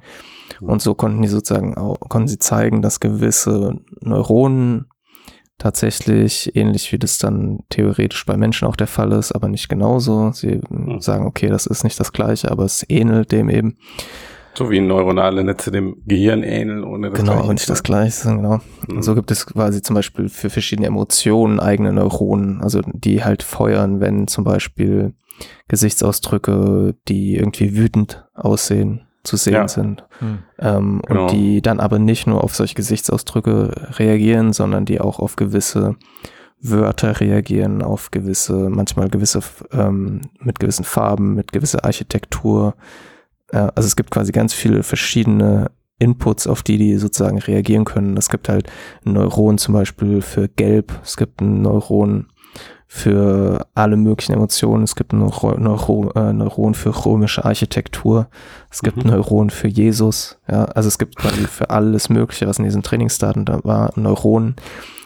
[0.61, 4.85] Und so konnten die sozusagen auch, konnten sie zeigen, dass gewisse Neuronen
[5.57, 10.31] tatsächlich ähnlich wie das dann theoretisch bei Menschen auch der Fall ist, aber nicht genauso.
[10.31, 10.99] Sie Hm.
[10.99, 13.77] sagen, okay, das ist nicht das gleiche, aber es ähnelt dem eben.
[14.53, 18.11] So wie neuronale Netze dem Gehirn ähneln, ohne das genau, nicht das gleiche.
[18.11, 18.59] sind, Genau.
[18.87, 19.01] Mhm.
[19.01, 23.99] So gibt es quasi zum Beispiel für verschiedene Emotionen eigene Neuronen, also die halt feuern,
[23.99, 25.13] wenn zum Beispiel
[25.67, 29.67] Gesichtsausdrücke, die irgendwie wütend aussehen, zu sehen Ja.
[29.67, 30.03] sind.
[30.19, 30.39] Hm.
[30.59, 31.23] Ähm, Genau.
[31.23, 35.95] Und die dann aber nicht nur auf solche Gesichtsausdrücke reagieren, sondern die auch auf gewisse
[36.61, 39.39] Wörter reagieren, auf gewisse, manchmal gewisse,
[39.71, 42.75] ähm, mit gewissen Farben, mit gewisser Architektur.
[43.51, 48.17] Äh, also es gibt quasi ganz viele verschiedene Inputs, auf die die sozusagen reagieren können.
[48.17, 48.69] Es gibt halt
[49.05, 52.27] ein Neuron zum Beispiel für Gelb, es gibt ein Neuron
[52.87, 58.27] für alle möglichen Emotionen, es gibt Neuro Neuro äh, Neuron für römische Architektur,
[58.71, 59.03] es gibt Mhm.
[59.03, 62.83] ein Neuron für Jesus, ja, also es gibt quasi für alles Mögliche, was in diesen
[62.83, 64.55] Trainingsdaten da war, Neuronen.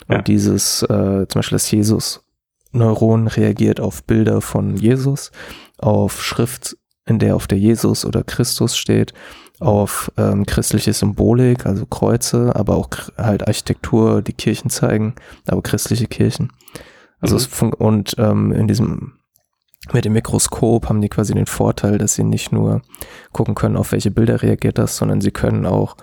[0.08, 0.22] Und Ja.
[0.22, 5.32] dieses, äh, zum Beispiel das Jesus-Neuron reagiert auf Bilder von Jesus,
[5.78, 9.14] auf Schrift, in der auf der Jesus oder Christus steht,
[9.60, 15.16] auf ähm, christliche Symbolik, also Kreuze, aber auch halt Architektur, die Kirchen zeigen,
[15.48, 16.52] aber christliche Kirchen.
[17.22, 17.74] Also Mhm.
[17.74, 19.14] und ähm, in diesem
[19.94, 22.82] mit dem Mikroskop haben die quasi den Vorteil, dass sie nicht nur
[23.32, 25.96] gucken können, auf welche Bilder reagiert das, sondern sie können auch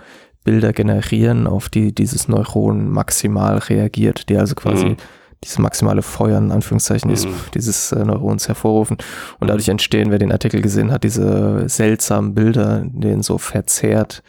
[0.45, 4.97] Bilder generieren, auf die dieses Neuron maximal reagiert, die also quasi Mhm.
[5.45, 7.35] dieses maximale Feuern, in Anführungszeichen, dieses, Mhm.
[7.55, 8.97] dieses äh, Neurons hervorrufen.
[9.41, 14.23] Und dadurch entstehen, wer den Artikel gesehen hat, diese seltsamen Bilder, in denen so verzerrt,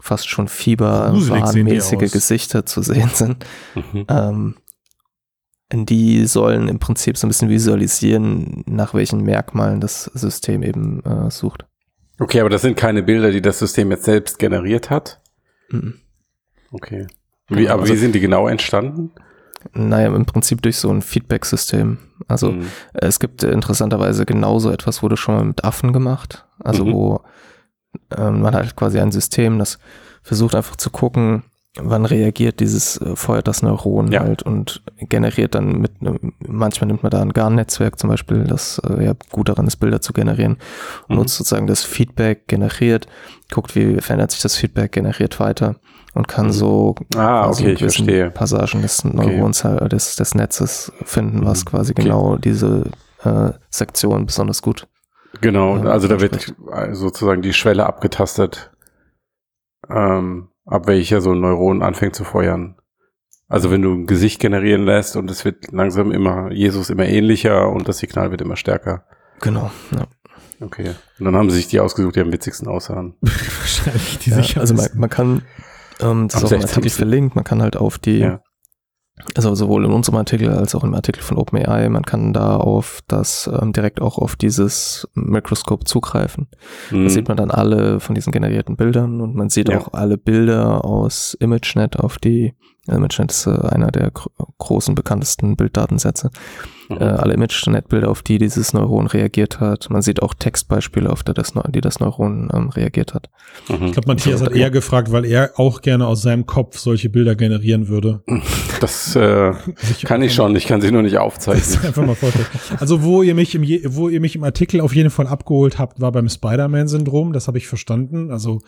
[0.00, 2.12] fast schon fieberwahnmäßige.
[2.12, 3.44] Gesichter zu sehen sind.
[3.74, 4.04] Mhm.
[4.08, 4.54] Ähm,
[5.72, 11.30] die sollen im Prinzip so ein bisschen visualisieren, nach welchen Merkmalen das System eben äh,
[11.30, 11.64] sucht.
[12.18, 15.20] Okay, aber das sind keine Bilder, die das System jetzt selbst generiert hat.
[15.70, 15.94] Mhm.
[16.70, 17.06] Okay.
[17.48, 19.10] Wie, aber also- wie sind die genau entstanden?
[19.72, 21.96] Naja, im Prinzip durch so ein Feedback-System.
[22.28, 22.66] Also Mhm.
[22.92, 26.46] es gibt interessanterweise genauso etwas, wurde schon mal mit Affen gemacht.
[26.60, 26.92] Also Mhm.
[26.92, 27.20] wo
[28.16, 29.78] ähm, man halt quasi ein System, das
[30.22, 31.44] versucht einfach zu gucken,
[31.76, 34.20] wann reagiert dieses, äh, feuert das Neuron Ja.
[34.20, 38.80] halt und generiert dann mit, einem- manchmal nimmt man da ein GAN-Netzwerk zum Beispiel, das
[38.88, 40.58] äh, ja gut daran ist, Bilder zu generieren
[41.08, 41.16] und Mhm.
[41.16, 43.08] nutzt sozusagen das Feedback, generiert,
[43.52, 45.76] guckt, wie verändert sich das Feedback, generiert weiter
[46.14, 46.52] und kann Mhm.
[46.52, 47.74] so Ah, okay.
[48.30, 51.68] Passagen des Neurons, halt, des, des Netzes finden, was Mhm.
[51.68, 52.02] quasi Okay.
[52.04, 52.84] genau diese
[53.24, 54.86] äh, Sektion besonders gut.
[55.40, 58.70] Genau, Ja, also da wird äh, sozusagen die Schwelle abgetastet,
[59.90, 62.76] ähm, ab welcher so ein Neuron anfängt zu feuern.
[63.48, 67.68] Also wenn du ein Gesicht generieren lässt und es wird langsam immer, Jesus immer ähnlicher
[67.68, 69.04] und das Signal wird immer stärker.
[69.40, 69.70] Genau.
[69.92, 70.06] Ja.
[70.60, 70.94] Okay.
[71.18, 73.14] Und dann haben sie sich die ausgesucht, die am witzigsten aussahen.
[73.20, 75.42] Wahrscheinlich die Ja, sicher also man, man kann,
[76.00, 76.68] ähm, das ist auch 16.
[76.70, 78.40] Artikel verlinkt, man kann halt auf die, Ja.
[79.36, 83.00] Also sowohl in unserem Artikel als auch im Artikel von OpenAI, man kann da auf
[83.06, 86.48] das, ähm, direkt auch auf dieses Mikroskop zugreifen.
[86.90, 87.08] Da Mhm.
[87.08, 89.78] sieht man dann alle von diesen generierten Bildern und man sieht Ja.
[89.78, 92.54] auch alle Bilder aus ImageNet, auf die
[92.88, 96.30] ImageNet ist äh, einer der gro großen, bekanntesten Bilddatensätze.
[96.88, 96.96] Mhm.
[96.98, 99.88] Äh, alle ImageNet-Bilder, auf die dieses Neuron reagiert hat.
[99.90, 103.30] Man sieht auch Textbeispiele, auf die das, Neu- die das Neuron ähm, reagiert hat.
[103.68, 103.86] Mhm.
[103.86, 107.34] Ich glaube, Matthias hat eher gefragt, weil er auch gerne aus seinem Kopf solche Bilder
[107.36, 108.22] generieren würde.
[108.80, 109.52] Das äh,
[110.02, 111.84] kann ich schon, ich kann sie nur nicht aufzeichnen.
[111.86, 112.46] einfach mal vorstellen.
[112.80, 113.62] Also wo ihr mich im
[113.94, 117.32] wo ihr mich im Artikel auf jeden Fall abgeholt habt, war beim Spider-Man-Syndrom.
[117.32, 118.30] Das habe ich verstanden.
[118.30, 118.58] Also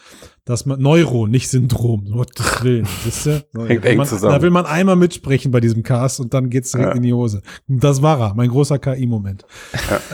[0.45, 2.07] das man Neuron, nicht Syndrom.
[2.11, 3.33] Gottes Willen, wisst ihr?
[3.33, 4.33] Hängt Da will eng man, zusammen.
[4.35, 6.97] Da will man einmal mitsprechen bei diesem Cast und dann geht's direkt Ja.
[6.97, 7.43] in die Hose.
[7.69, 9.45] Das war er, mein großer KI-Moment.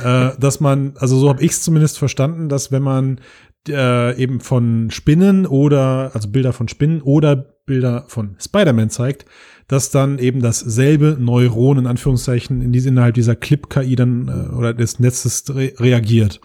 [0.04, 3.20] Äh, dass man, also so habe ich es zumindest verstanden, dass wenn man
[3.68, 9.26] äh, eben von Spinnen oder, also Bilder von Spinnen oder Bilder von Spider-Man zeigt,
[9.68, 14.74] dass dann eben dasselbe Neuron in Anführungszeichen in diese, innerhalb dieser Clip-KI dann äh, oder
[14.74, 16.40] des Netzes re reagiert.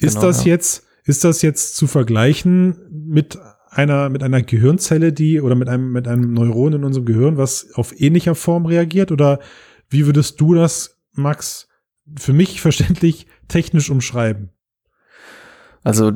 [0.00, 0.52] Ist Genau, das ja.
[0.52, 3.38] jetzt, ist das jetzt zu vergleichen mit
[3.70, 7.68] einer, mit einer Gehirnzelle, die oder mit einem, mit einem Neuron in unserem Gehirn, was
[7.74, 9.12] auf ähnlicher Form reagiert?
[9.12, 9.38] Oder
[9.88, 11.68] wie würdest du das, Max,
[12.16, 14.50] für mich verständlich technisch umschreiben?
[15.82, 16.12] Also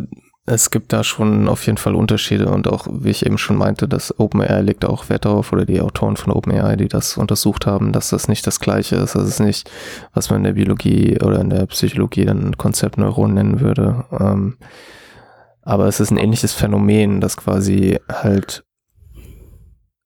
[0.47, 3.87] es gibt da schon auf jeden Fall Unterschiede und auch, wie ich eben schon meinte,
[3.87, 7.93] dass OpenAI legt auch Wert darauf oder die Autoren von OpenAI, die das untersucht haben,
[7.93, 9.15] dass das nicht das gleiche ist.
[9.15, 9.71] Das ist nicht,
[10.13, 14.05] was man in der Biologie oder in der Psychologie dann Konzeptneuron nennen würde.
[14.19, 14.57] Ähm,
[15.63, 18.65] aber es ist ein ähnliches Phänomen, dass quasi halt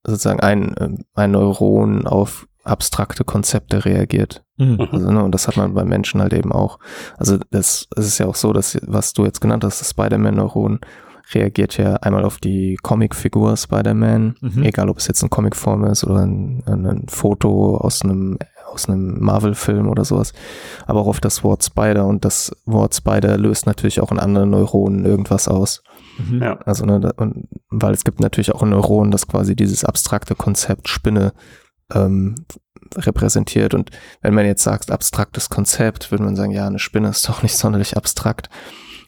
[0.04, 4.42] sozusagen ein, äh, ein Neuron auf abstrakte Konzepte reagiert.
[4.56, 4.80] Mhm.
[4.90, 6.78] Also, ne, und das hat man bei Menschen halt eben auch.
[7.18, 10.80] Also das es ist ja auch so, dass was du jetzt genannt hast, das Spider-Man-Neuron
[11.32, 14.62] reagiert ja einmal auf die Comicfigur Spider-Man, Mhm.
[14.62, 18.38] egal ob es jetzt eine Comicform ist oder ein, ein, ein Foto aus einem
[18.72, 20.32] aus einem Marvel-Film oder sowas,
[20.86, 24.50] aber auch auf das Wort Spider und das Wort Spider löst natürlich auch in anderen
[24.50, 25.84] Neuronen irgendwas aus.
[26.18, 26.42] Mhm.
[26.42, 26.58] Ja.
[26.64, 30.34] Also, ne, da- und, weil es gibt natürlich auch ein Neuron, das quasi dieses abstrakte
[30.34, 31.32] Konzept Spinne
[31.92, 32.34] ähm,
[32.96, 33.74] repräsentiert.
[33.74, 33.90] Und
[34.22, 37.56] wenn man jetzt sagt, abstraktes Konzept, würde man sagen, ja, eine Spinne ist doch nicht
[37.56, 38.48] sonderlich abstrakt.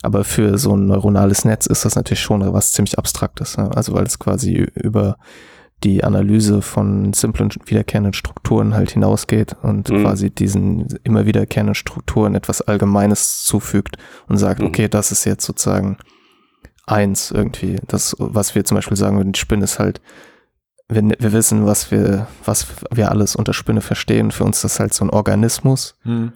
[0.02, 3.56] Aber für so ein neuronales Netz ist das natürlich schon was ziemlich Abstraktes.
[3.56, 3.70] Ne?
[3.74, 5.16] Also weil es quasi über
[5.84, 10.02] die Analyse von simplen wiederkehrenden Strukturen halt hinausgeht und Mhm.
[10.02, 13.96] quasi diesen immer wiederkehrenden Strukturen etwas Allgemeines zufügt
[14.28, 14.66] und sagt, Mhm.
[14.68, 15.98] okay, das ist jetzt sozusagen
[16.86, 17.76] eins irgendwie.
[17.88, 20.00] Das, was wir zum Beispiel sagen würden, die Spinne ist halt,
[20.88, 24.30] wir, wir wissen, was wir, was wir alles unter Spinne verstehen.
[24.30, 26.32] Für uns ist das halt so ein Organismus, Mhm.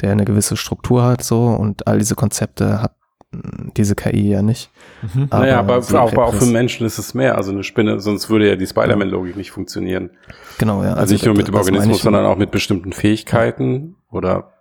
[0.00, 2.94] der eine gewisse Struktur hat, so, und all diese Konzepte hat
[3.32, 4.70] mh, diese KI ja nicht.
[5.14, 5.28] Mhm.
[5.30, 7.36] naja, aber, sie auch, aber auch für Menschen ist es mehr.
[7.36, 10.10] Also eine Spinne, sonst würde ja die Spider-Man-Logik nicht funktionieren.
[10.58, 10.94] Genau, ja.
[10.94, 14.52] Also, nicht nur mit dem Organismus, sondern auch mit bestimmten Fähigkeiten oder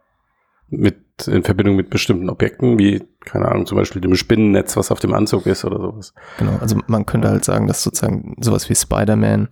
[0.70, 5.00] mit in Verbindung mit bestimmten Objekten, wie, keine Ahnung, zum Beispiel dem Spinnennetz, was auf
[5.00, 6.14] dem Anzug ist oder sowas.
[6.38, 9.50] Genau, also man könnte halt sagen, dass sozusagen sowas wie Spider-Man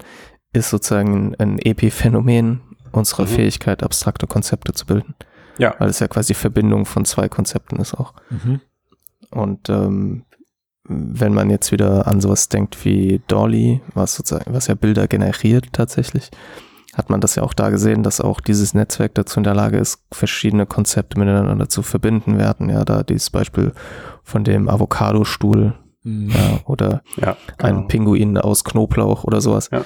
[0.54, 3.28] ist sozusagen ein Epiphänomen unserer Mhm.
[3.28, 5.16] Fähigkeit, abstrakte Konzepte zu bilden.
[5.58, 5.76] Ja.
[5.78, 8.14] Weil es ja quasi Verbindung von zwei Konzepten ist auch.
[8.30, 8.62] Mhm.
[9.32, 10.26] Und ähm,
[10.86, 15.68] wenn man jetzt wieder an sowas denkt wie Dolly, was sozusagen, was ja Bilder generiert
[15.72, 16.32] tatsächlich,
[17.00, 19.78] hat man das ja auch da gesehen, dass auch dieses Netzwerk dazu in der Lage
[19.78, 22.38] ist, verschiedene Konzepte miteinander zu verbinden.
[22.38, 23.74] Wir hatten ja da dieses Beispiel
[24.24, 26.30] von dem Avocadostuhl Mhm.
[26.30, 27.36] ja, oder Ja.
[27.58, 27.88] ein genau.
[27.88, 29.70] Pinguin aus Knoblauch oder sowas.
[29.72, 29.84] Ja.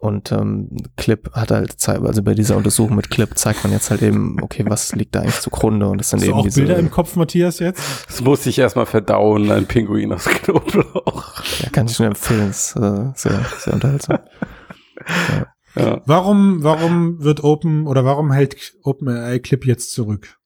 [0.00, 4.00] Und ähm, Clip hat halt, also bei dieser Untersuchung mit Clip zeigt man jetzt halt
[4.02, 5.88] eben, okay, was liegt da eigentlich zugrunde?
[5.88, 7.82] Und das sind Hast du eben auch diese, Bilder im Kopf, Matthias, jetzt?
[8.06, 11.42] Das musste ich erstmal verdauen, ein Pinguin aus Knoblauch.
[11.62, 14.18] ja, kann ich nur empfehlen, ist äh, sehr, sehr unterhaltsam.
[15.08, 15.46] Ja.
[16.06, 20.38] Warum, warum wird Open oder warum hält OpenAI Clip jetzt zurück?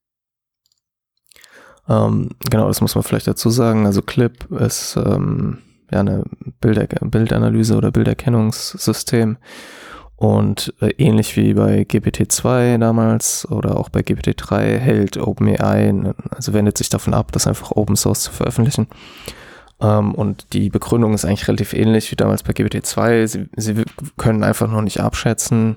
[1.89, 3.87] Ähm, genau, das muss man vielleicht dazu sagen.
[3.87, 5.59] Also Clip ist ähm,
[5.91, 6.25] ja eine
[6.61, 9.39] Bilder Bildanalyse oder Bilderkennungssystem.
[10.17, 16.79] Und äh, ähnlich wie bei GPT-2 damals oder auch bei GPT-3 hält OpenAI, also wendet
[16.79, 18.87] sich davon ab, das einfach Open Source zu veröffentlichen.
[19.83, 23.27] Ähm, und die Begründung ist eigentlich relativ ähnlich wie damals bei GPT-2.
[23.27, 23.85] Sie, sie
[24.17, 25.77] können einfach noch nicht abschätzen,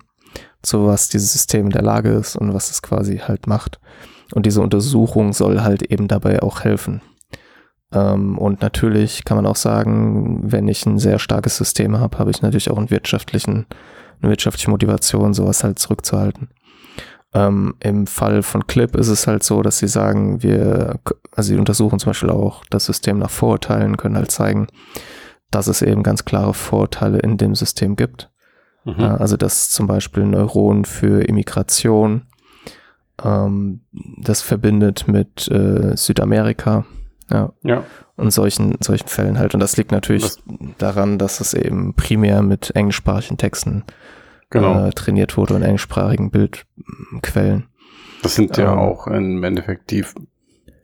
[0.62, 3.80] zu was dieses System in der Lage ist und was es quasi halt macht.
[4.34, 7.02] Und diese Untersuchung soll halt eben dabei auch helfen.
[7.92, 12.32] Ähm, und natürlich kann man auch sagen, wenn ich ein sehr starkes System habe, habe
[12.32, 13.66] ich natürlich auch einen wirtschaftlichen,
[14.22, 16.50] eine wirtschaftliche Motivation, sowas halt zurückzuhalten.
[17.36, 21.00] Ähm, Im Fall von Clip ist es halt so, dass sie sagen, wir,
[21.36, 24.68] also sie untersuchen zum Beispiel auch das System nach Vorurteilen, können halt zeigen,
[25.52, 28.32] dass es eben ganz klare Vorurteile in dem System gibt.
[28.86, 29.02] Mhm.
[29.04, 32.24] Also dass zum Beispiel Neuron für Immigration
[33.24, 33.82] ähm,
[34.22, 36.86] das verbindet mit äh, Südamerika.
[37.32, 37.84] Ja, ja.
[38.18, 39.56] und solchen, solchen Fällen halt.
[39.56, 40.40] Und das liegt natürlich Das-
[40.78, 43.84] daran, dass es eben primär mit englischsprachigen Texten
[44.50, 44.88] Genau.
[44.88, 47.68] äh, trainiert wurde und englischsprachigen Bildquellen.
[48.22, 50.04] Das sind ja ähm, auch im Endeffekt die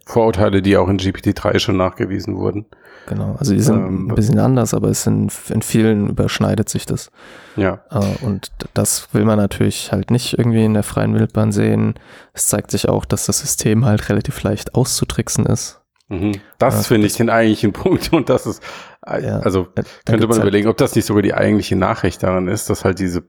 [0.05, 2.65] Vorurteile, die auch in GPT-3 schon nachgewiesen wurden.
[3.07, 3.35] Genau.
[3.39, 7.11] Also die sind Ähm, ein bisschen anders, aber es sind in vielen überschneidet sich das.
[7.55, 7.81] Ja.
[7.89, 11.95] Äh, Und das will man natürlich halt nicht irgendwie in der freien Wildbahn sehen.
[12.33, 15.81] Es zeigt sich auch, dass das System halt relativ leicht auszutricksen ist.
[16.09, 16.33] Mhm.
[16.59, 18.61] Das Ja, finde ich den eigentlichen Punkt und das ist,
[19.05, 22.21] äh, Ja, also Da könnte man halt, überlegen, ob das nicht sogar die eigentliche Nachricht
[22.21, 23.23] daran ist, dass halt diese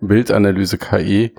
[0.00, 1.34] Bildanalyse KI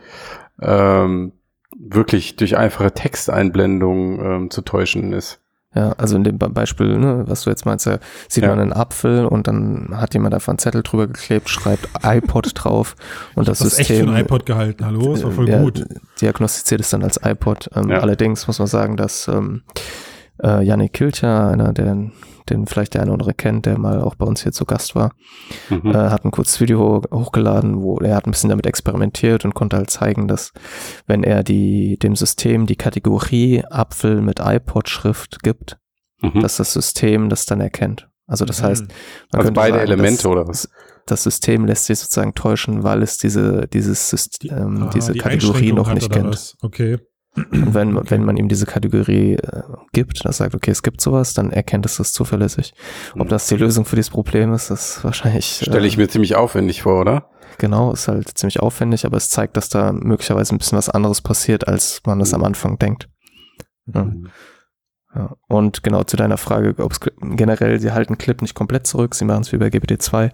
[0.62, 1.32] ähm,
[1.78, 5.40] wirklich durch einfache Texteinblendungen ähm, zu täuschen ist.
[5.76, 8.50] Ja, also in dem Be- Beispiel, ne, was du jetzt meinst, da sieht Ja.
[8.50, 12.96] man einen Apfel und dann hat jemand einfach einen Zettel drüber geklebt, schreibt iPod drauf
[13.36, 14.84] und das Das ist echt für System ein iPod gehalten.
[14.84, 15.86] Hallo, das war voll ja, gut.
[16.22, 17.70] diagnostiziert es dann als iPod.
[17.76, 18.00] Ähm, Ja.
[18.00, 19.62] Allerdings muss man sagen, dass ähm,
[20.44, 21.96] äh, Yannick Kilcher, einer der
[22.50, 24.96] den vielleicht der eine oder andere kennt, der mal auch bei uns hier zu Gast
[24.96, 25.12] war,
[25.70, 25.92] Mhm.
[25.92, 29.78] äh, hat ein kurzes Video hochgeladen, wo er hat ein bisschen damit experimentiert und konnte
[29.78, 30.52] halt zeigen, dass
[31.06, 35.78] wenn er die, dem System die Kategorie Apfel mit iPod-Schrift gibt,
[36.22, 36.42] Mhm.
[36.42, 38.10] dass das System das dann erkennt.
[38.26, 38.90] Also das heißt, man
[39.32, 40.70] also könnte beide sagen, Elemente dass oder was?
[41.06, 45.20] Das System lässt sich sozusagen täuschen, weil es diese, dieses System, ähm, Aha, diese die
[45.20, 46.28] Kategorie noch nicht kennt.
[46.30, 46.56] was?
[46.62, 46.98] Okay.
[47.36, 48.08] Und wenn, Okay.
[48.12, 49.62] wenn man ihm diese Kategorie äh,
[49.94, 52.74] gibt, das sagt, okay, es gibt sowas, dann erkennt es das zuverlässig.
[53.14, 53.30] Ob Mhm.
[53.30, 55.62] das die Lösung für dieses Problem ist, ist wahrscheinlich.
[55.64, 57.30] Stelle ich äh, mir ziemlich aufwendig vor, oder?
[57.60, 61.22] Genau, ist halt ziemlich aufwendig, aber es zeigt, dass da möglicherweise ein bisschen was anderes
[61.22, 63.10] passiert, als man es am Anfang denkt.
[63.94, 64.06] Ja.
[64.06, 64.30] Mhm.
[65.16, 65.36] Ja.
[65.48, 69.26] Und genau zu deiner Frage, ob es generell, sie halten Clip nicht komplett zurück, sie
[69.26, 70.30] machen es wie bei GPT-2.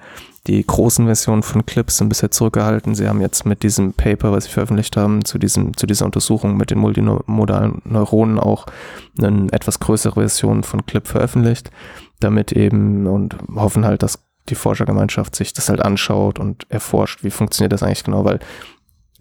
[0.48, 2.94] Die großen Versionen von Clips sind bisher zurückgehalten.
[2.94, 6.58] Sie haben jetzt mit diesem Paper, was sie veröffentlicht haben, zu, diesem, zu dieser Untersuchung
[6.58, 8.66] mit den multimodalen Neuronen auch
[9.18, 11.72] eine etwas größere Version von Clip veröffentlicht,
[12.20, 17.32] damit eben und hoffen halt, dass die Forschergemeinschaft sich das halt anschaut und erforscht, wie
[17.32, 18.40] funktioniert das eigentlich genau, weil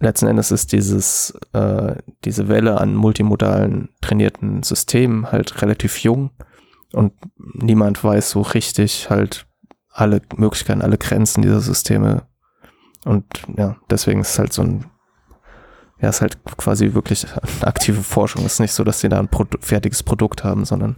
[0.01, 6.31] letzten Endes ist dieses, äh, diese Welle an multimodalen trainierten Systemen halt relativ jung
[6.93, 9.47] und niemand weiß so richtig halt
[9.91, 12.23] alle Möglichkeiten, alle Grenzen dieser Systeme.
[13.05, 13.27] Und
[13.57, 14.87] ja, deswegen ist es halt so ein,
[16.01, 17.27] ja, ist halt quasi wirklich
[17.63, 18.45] aktive Forschung.
[18.45, 20.97] Es ist nicht so, dass sie da ein Produ fertiges Produkt haben, sondern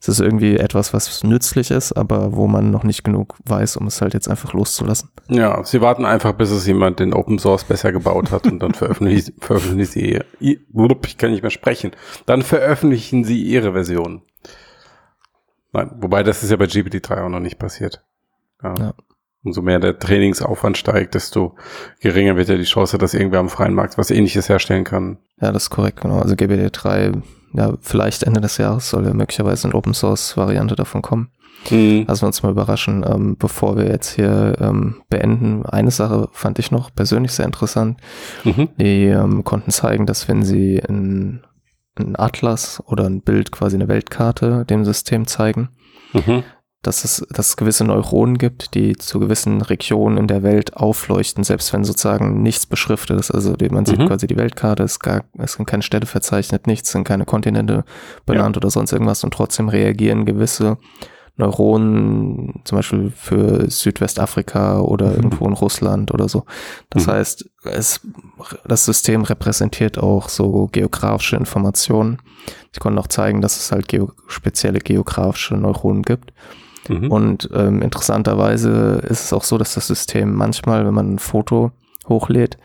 [0.00, 3.86] es ist irgendwie etwas, was nützlich ist, aber wo man noch nicht genug weiß, um
[3.86, 5.10] es halt jetzt einfach loszulassen.
[5.28, 8.74] Ja, sie warten einfach, bis es jemand den Open Source besser gebaut hat und dann
[8.74, 11.92] veröffentlichen, veröffentlichen sie, ich kann nicht mehr sprechen,
[12.26, 14.22] dann veröffentlichen sie ihre Version.
[15.72, 18.04] Nein, wobei das ist ja bei GPT-3 auch noch nicht passiert.
[18.62, 18.74] Ja.
[18.78, 18.94] ja.
[19.46, 21.54] Umso mehr der Trainingsaufwand steigt, desto
[22.00, 25.18] geringer wird ja die Chance, dass irgendwer am freien Markt was ähnliches herstellen kann.
[25.40, 26.18] Ja, das ist korrekt, genau.
[26.18, 31.00] Also GPT-3 ja, vielleicht Ende des Jahres soll ja möglicherweise eine Open Source Variante davon
[31.00, 31.30] kommen.
[31.70, 32.06] Mhm.
[32.08, 33.04] Lassen wir uns mal überraschen.
[33.08, 38.00] Ähm, bevor wir jetzt hier ähm, beenden, eine Sache fand ich noch persönlich sehr interessant.
[38.42, 38.68] Mhm.
[38.78, 41.44] Die ähm, konnten zeigen, dass wenn sie ein,
[41.94, 45.68] ein Atlas oder ein Bild, quasi eine Weltkarte dem System zeigen,
[46.12, 46.42] mhm
[46.86, 51.42] dass es, dass es gewisse Neuronen gibt, die zu gewissen Regionen in der Welt aufleuchten,
[51.42, 53.30] selbst wenn sozusagen nichts beschriftet ist.
[53.30, 53.86] Also man mhm.
[53.86, 57.84] sieht quasi die Weltkarte, es, gar, es sind keine Städte verzeichnet, nichts, sind keine Kontinente
[58.24, 58.60] benannt ja.
[58.60, 60.78] oder sonst irgendwas und trotzdem reagieren gewisse
[61.38, 65.14] Neuronen zum Beispiel für Südwestafrika oder mhm.
[65.14, 66.44] irgendwo in Russland oder so.
[66.90, 67.10] Das mhm.
[67.12, 68.00] heißt, es,
[68.64, 72.18] das System repräsentiert auch so geografische Informationen.
[72.72, 76.32] Sie konnten auch zeigen, dass es halt geo spezielle geografische Neuronen gibt.
[76.88, 77.10] Mhm.
[77.10, 81.72] Und ähm, interessanterweise ist es auch so, dass das System manchmal, wenn man ein Foto
[82.08, 82.58] hochlädt,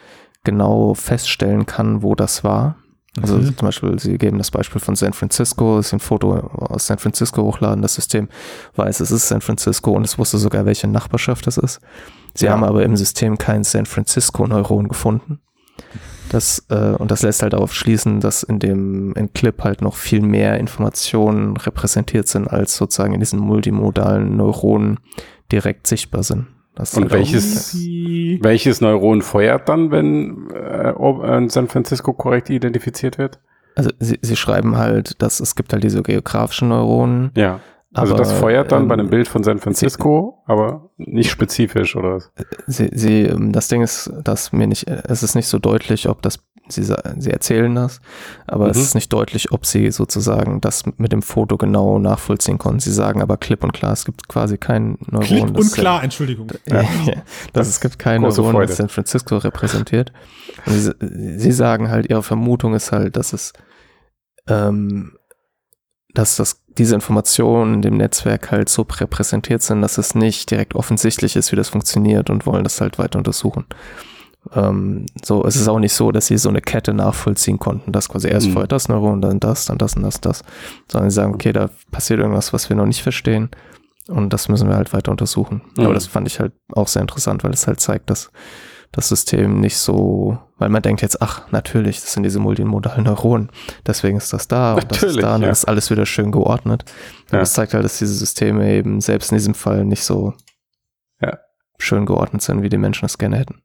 [0.44, 2.76] genau feststellen kann, wo das war.
[3.22, 3.58] Also mhm.
[3.58, 7.44] zum Beispiel, Sie geben das Beispiel von San Francisco, Sie ein Foto aus San Francisco
[7.44, 8.30] hochladen, das System
[8.76, 11.82] weiß, es ist San Francisco und es wusste sogar, welche Nachbarschaft es ist.
[12.34, 12.54] Sie ja.
[12.54, 15.42] haben aber im System kein San Francisco-Neuron gefunden.
[16.32, 19.98] Das, äh, und das lässt halt darauf schließen, dass in dem in Clip halt noch
[19.98, 25.00] viel mehr Informationen repräsentiert sind, als sozusagen in diesen multimodalen Neuronen
[25.52, 26.48] direkt sichtbar sind.
[26.74, 33.42] Das und welches, welches Neuron feuert dann, wenn äh, San Francisco korrekt identifiziert wird?
[33.76, 37.32] Also sie, sie schreiben halt, dass es gibt halt diese geografischen Neuronen.
[37.36, 37.60] Ja.
[37.94, 41.30] Also aber, das feuert dann ähm, bei einem Bild von San Francisco, sie, aber nicht
[41.30, 42.32] spezifisch, oder was?
[42.66, 46.22] Sie, sie, ähm, das Ding ist, dass mir nicht, es ist nicht so deutlich, ob
[46.22, 48.00] das, sie, sie erzählen das,
[48.48, 48.72] aber mhm.
[48.72, 52.80] es ist nicht deutlich, ob sie sozusagen das mit dem Foto genau nachvollziehen konnten.
[52.80, 55.28] Sie sagen aber klipp und klar, es gibt quasi kein Neuron.
[55.28, 56.48] Klipp und klar, ja, Entschuldigung.
[56.68, 58.68] Ja, ja, dass es gibt kein Neuron, Freude.
[58.68, 60.14] das San Francisco repräsentiert.
[60.66, 60.94] Sie,
[61.38, 63.52] sie, sagen halt, ihre Vermutung ist halt, dass es
[64.48, 65.18] ähm,
[66.14, 70.76] dass das, diese Informationen in dem Netzwerk halt so repräsentiert sind, dass es nicht direkt
[70.76, 73.66] offensichtlich ist, wie das funktioniert und wollen das halt weiter untersuchen.
[74.54, 78.10] Ähm, so, es ist auch nicht so, dass sie so eine Kette nachvollziehen konnten, dass
[78.10, 78.54] quasi erst mhm.
[78.54, 80.44] vorher das Neuron, dann das, dann das und das, das,
[80.92, 83.50] sondern sie sagen, okay, da passiert irgendwas, was wir noch nicht verstehen
[84.08, 85.62] und das müssen wir halt weiter untersuchen.
[85.78, 85.86] Mhm.
[85.86, 88.32] Aber das fand ich halt auch sehr interessant, weil es halt zeigt, dass
[88.92, 93.50] das System nicht so, weil man denkt jetzt, ach, natürlich, das sind diese multimodalen Neuronen,
[93.88, 95.50] deswegen ist das da und das ist da und ja.
[95.50, 96.84] ist alles wieder schön geordnet.
[97.32, 97.40] Ja.
[97.40, 100.34] Das zeigt halt, dass diese Systeme eben selbst in diesem Fall nicht so
[101.22, 101.38] ja.
[101.78, 103.62] schön geordnet sind, wie die Menschen es gerne hätten.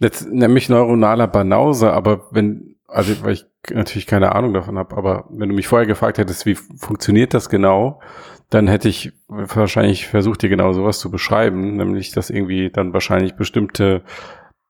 [0.00, 5.24] Jetzt nämlich neuronaler Banause, aber wenn, also weil ich natürlich keine Ahnung davon habe, aber
[5.30, 8.00] wenn du mich vorher gefragt hättest, wie funktioniert das genau,
[8.50, 13.36] dann hätte ich wahrscheinlich versucht, dir genau sowas zu beschreiben, nämlich dass irgendwie dann wahrscheinlich
[13.36, 14.02] bestimmte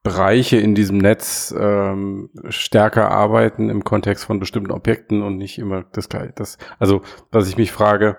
[0.05, 5.83] Bereiche in diesem Netz ähm, stärker arbeiten im Kontext von bestimmten Objekten und nicht immer
[5.93, 6.31] das gleiche.
[6.35, 8.17] Das, also, was ich mich frage,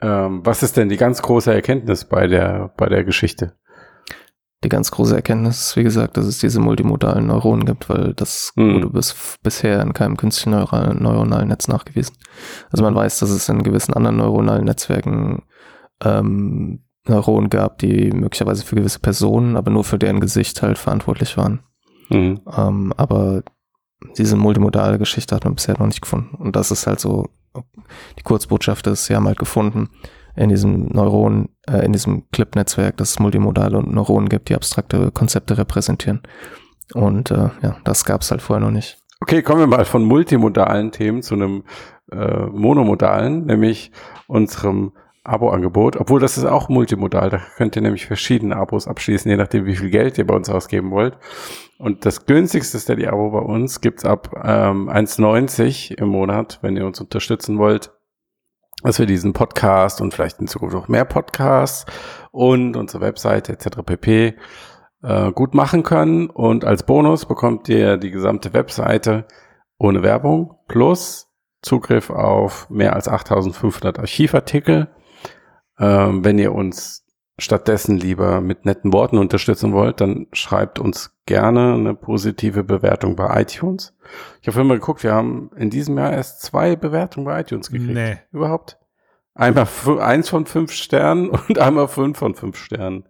[0.00, 3.56] ähm, was ist denn die ganz große Erkenntnis bei der, bei der Geschichte?
[4.62, 8.52] Die ganz große Erkenntnis ist, wie gesagt, dass es diese multimodalen Neuronen gibt, weil das
[8.54, 8.74] hm.
[8.74, 12.16] wurde bis, bisher in keinem künstlichen neuronalen Netz nachgewiesen.
[12.70, 15.42] Also man weiß, dass es in gewissen anderen neuronalen Netzwerken
[16.04, 21.36] ähm, Neuronen gab, die möglicherweise für gewisse Personen, aber nur für deren Gesicht halt verantwortlich
[21.36, 21.60] waren.
[22.10, 22.40] Mhm.
[22.56, 23.42] Ähm, aber
[24.16, 26.36] diese multimodale Geschichte hat man bisher noch nicht gefunden.
[26.36, 27.28] Und das ist halt so,
[28.18, 29.90] die Kurzbotschaft ist, sie haben halt gefunden,
[30.34, 35.58] in diesem Neuron, äh, in diesem Clip-Netzwerk, dass es multimodale Neuronen gibt, die abstrakte Konzepte
[35.58, 36.22] repräsentieren.
[36.94, 38.98] Und äh, ja, das gab es halt vorher noch nicht.
[39.20, 41.64] Okay, kommen wir mal von multimodalen Themen zu einem
[42.10, 43.92] äh, monomodalen, nämlich
[44.26, 44.92] unserem
[45.24, 45.96] Abo-Angebot.
[45.96, 47.30] Obwohl das ist auch multimodal.
[47.30, 50.50] Da könnt ihr nämlich verschiedene Abos abschließen, je nachdem, wie viel Geld ihr bei uns
[50.50, 51.16] ausgeben wollt.
[51.78, 57.00] Und das günstigste Steady-Abo bei uns gibt's ab ähm, 1,90 im Monat, wenn ihr uns
[57.00, 57.92] unterstützen wollt,
[58.82, 61.86] dass wir diesen Podcast und vielleicht in Zukunft noch mehr Podcasts
[62.32, 63.82] und unsere Webseite etc.
[63.84, 64.34] pp.
[65.02, 66.30] Äh, gut machen können.
[66.30, 69.26] Und als Bonus bekommt ihr die gesamte Webseite
[69.78, 71.28] ohne Werbung plus
[71.62, 74.88] Zugriff auf mehr als 8500 Archivartikel.
[75.82, 77.04] Ähm, wenn ihr uns
[77.38, 83.42] stattdessen lieber mit netten Worten unterstützen wollt, dann schreibt uns gerne eine positive Bewertung bei
[83.42, 83.92] iTunes.
[84.40, 87.94] Ich habe immer geguckt, wir haben in diesem Jahr erst zwei Bewertungen bei iTunes gekriegt.
[87.94, 88.18] Nee.
[88.30, 88.78] Überhaupt.
[89.34, 89.66] Einmal
[89.98, 93.08] eins von fünf Sternen und einmal fünf von fünf Sternen.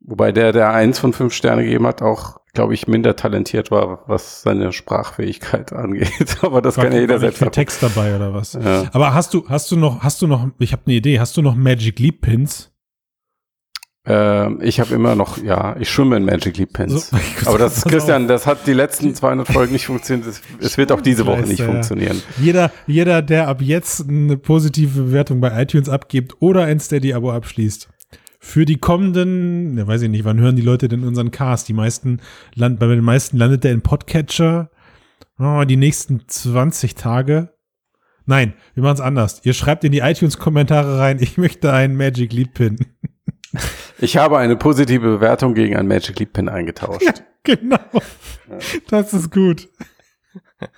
[0.00, 4.04] Wobei der, der eins von fünf Sterne gegeben hat, auch, glaube ich, minder talentiert war,
[4.06, 6.38] was seine Sprachfähigkeit angeht.
[6.42, 7.50] Aber das kann ja jeder War selbst viel.
[7.50, 8.54] Text dabei oder was?
[8.54, 8.84] Ja.
[8.92, 11.42] Aber hast du, hast du noch, hast du noch, ich habe eine Idee, hast du
[11.42, 12.70] noch Magic Leap Pins?
[14.06, 17.08] Ähm, ich habe immer noch, ja, ich schwimme in Magic Leap Pins.
[17.08, 20.28] So, Aber das, pass Christian, das hat die letzten 200 Folgen nicht funktioniert.
[20.28, 21.66] Es, es wird auch diese Woche nicht ja.
[21.66, 22.22] funktionieren.
[22.38, 27.88] Jeder, jeder, der ab jetzt eine positive Bewertung bei iTunes abgibt oder ein Steady-Abo abschließt,
[28.44, 31.66] für die kommenden, ne, weiß ich nicht, wann hören die Leute denn unseren Cast?
[31.66, 32.20] Die meisten,
[32.54, 34.70] land, bei den meisten landet der in Podcatcher.
[35.38, 37.54] Oh, die nächsten 20 Tage.
[38.26, 39.40] Nein, wir machen es anders.
[39.44, 42.76] Ihr schreibt in die iTunes-Kommentare rein, ich möchte einen Magic Leap Pin.
[43.98, 47.24] Ich habe eine positive Bewertung gegen ein Magic Leap Pin eingetauscht.
[47.44, 47.78] genau.
[48.90, 49.68] Das ist gut.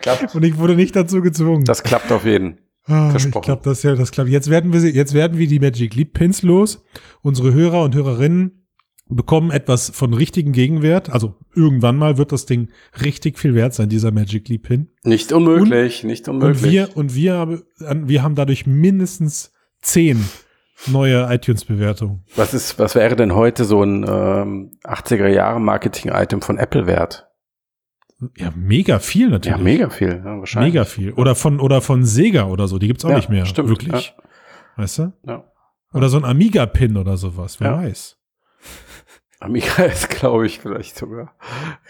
[0.00, 0.36] Klappt.
[0.36, 1.64] Und ich wurde nicht dazu gezwungen.
[1.64, 2.58] Das klappt auf jeden.
[2.86, 3.42] Ah, Versprochen.
[3.42, 4.30] Ich glaube, das ja, das klappt.
[4.30, 6.84] Jetzt werden wir sie, jetzt werden wir die Magic Leap Pins los.
[7.22, 8.62] Unsere Hörer und Hörerinnen
[9.08, 11.10] bekommen etwas von richtigen Gegenwert.
[11.10, 12.68] Also irgendwann mal wird das Ding
[13.02, 14.88] richtig viel wert sein, dieser Magic Leap Pin.
[15.04, 16.62] Nicht unmöglich, nicht unmöglich.
[16.64, 20.24] Und wir, und wir, haben- wir haben dadurch mindestens zehn
[20.88, 22.24] neue iTunes-Bewertungen.
[22.36, 27.25] was ist, was wäre denn heute so ein ähm, 80er Jahre Marketing-Item von Apple wert?
[28.36, 29.58] Ja, mega viel natürlich.
[29.58, 30.72] Ja, mega viel, ja, wahrscheinlich.
[30.72, 31.12] Mega viel.
[31.12, 32.78] Oder von, oder von Sega oder so.
[32.78, 33.44] Die gibt's auch Ja, nicht mehr.
[33.46, 34.14] stimmt, Wirklich.
[34.76, 35.12] Weißt du?
[35.26, 35.44] Ja.
[35.92, 37.60] Oder so ein Amiga-Pin oder sowas.
[37.60, 37.76] Wer Ja.
[37.82, 38.16] weiß.
[39.40, 41.34] Amiga ist, glaube ich, vielleicht sogar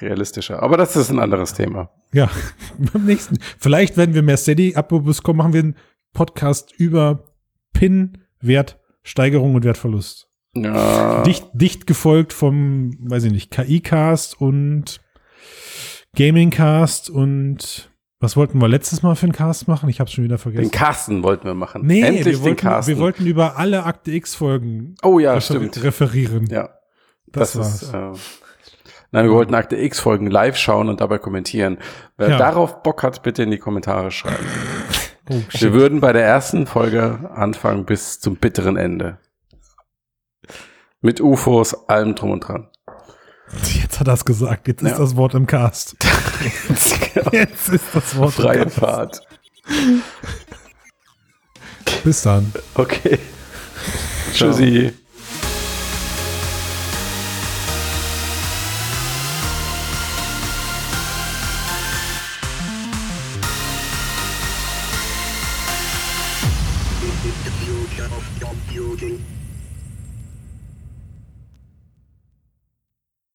[0.01, 0.63] realistischer.
[0.63, 1.91] Aber das ist ein anderes Thema.
[2.13, 2.29] Ja,
[2.93, 3.39] beim nächsten.
[3.59, 5.77] Vielleicht, wenn wir mehr Steady-Abos bekommen, machen wir einen
[6.13, 7.25] Podcast über
[7.73, 10.29] PIN, Wertsteigerung und Wertverlust.
[10.55, 15.01] Ja, Dicht, dicht gefolgt vom, weiß ich nicht, KI-Cast und
[16.17, 19.89] Gaming-Cast und was wollten wir letztes Mal für einen Cast machen?
[19.89, 20.71] Ich habe schon wieder den vergessen.
[20.71, 21.83] Carsten wollten wir machen.
[21.87, 22.95] nee, Endlich wir den wollten, Carsten.
[22.95, 25.83] wir wollten über alle Akte X-Folgen oh ja, stimmt.
[25.83, 26.47] referieren.
[26.51, 26.71] Ja,
[27.27, 28.17] das, das, war's.
[28.17, 28.23] ist.
[28.23, 28.37] Äh,
[29.13, 31.77] nein, wir wollten Akte X Folgen live schauen und dabei kommentieren.
[32.17, 32.39] Wer Ja.
[32.39, 34.47] darauf Bock hat, bitte in die Kommentare schreiben.
[35.29, 35.73] oh, Wir shit.
[35.75, 39.19] würden bei der ersten Folge anfangen bis zum bitteren Ende.
[41.03, 42.69] Mit UFOs, allem drum und dran.
[43.81, 44.69] Jetzt hat er es gesagt.
[44.69, 44.89] Jetzt Ja.
[44.93, 45.97] ist das Wort im Cast.
[47.33, 48.79] Jetzt ist das Wort Freie im Cast.
[48.79, 49.21] Fahrt.
[52.05, 52.53] Bis dann.
[52.75, 53.19] Okay.
[54.33, 54.51] Ciao.
[54.51, 54.93] Tschüssi.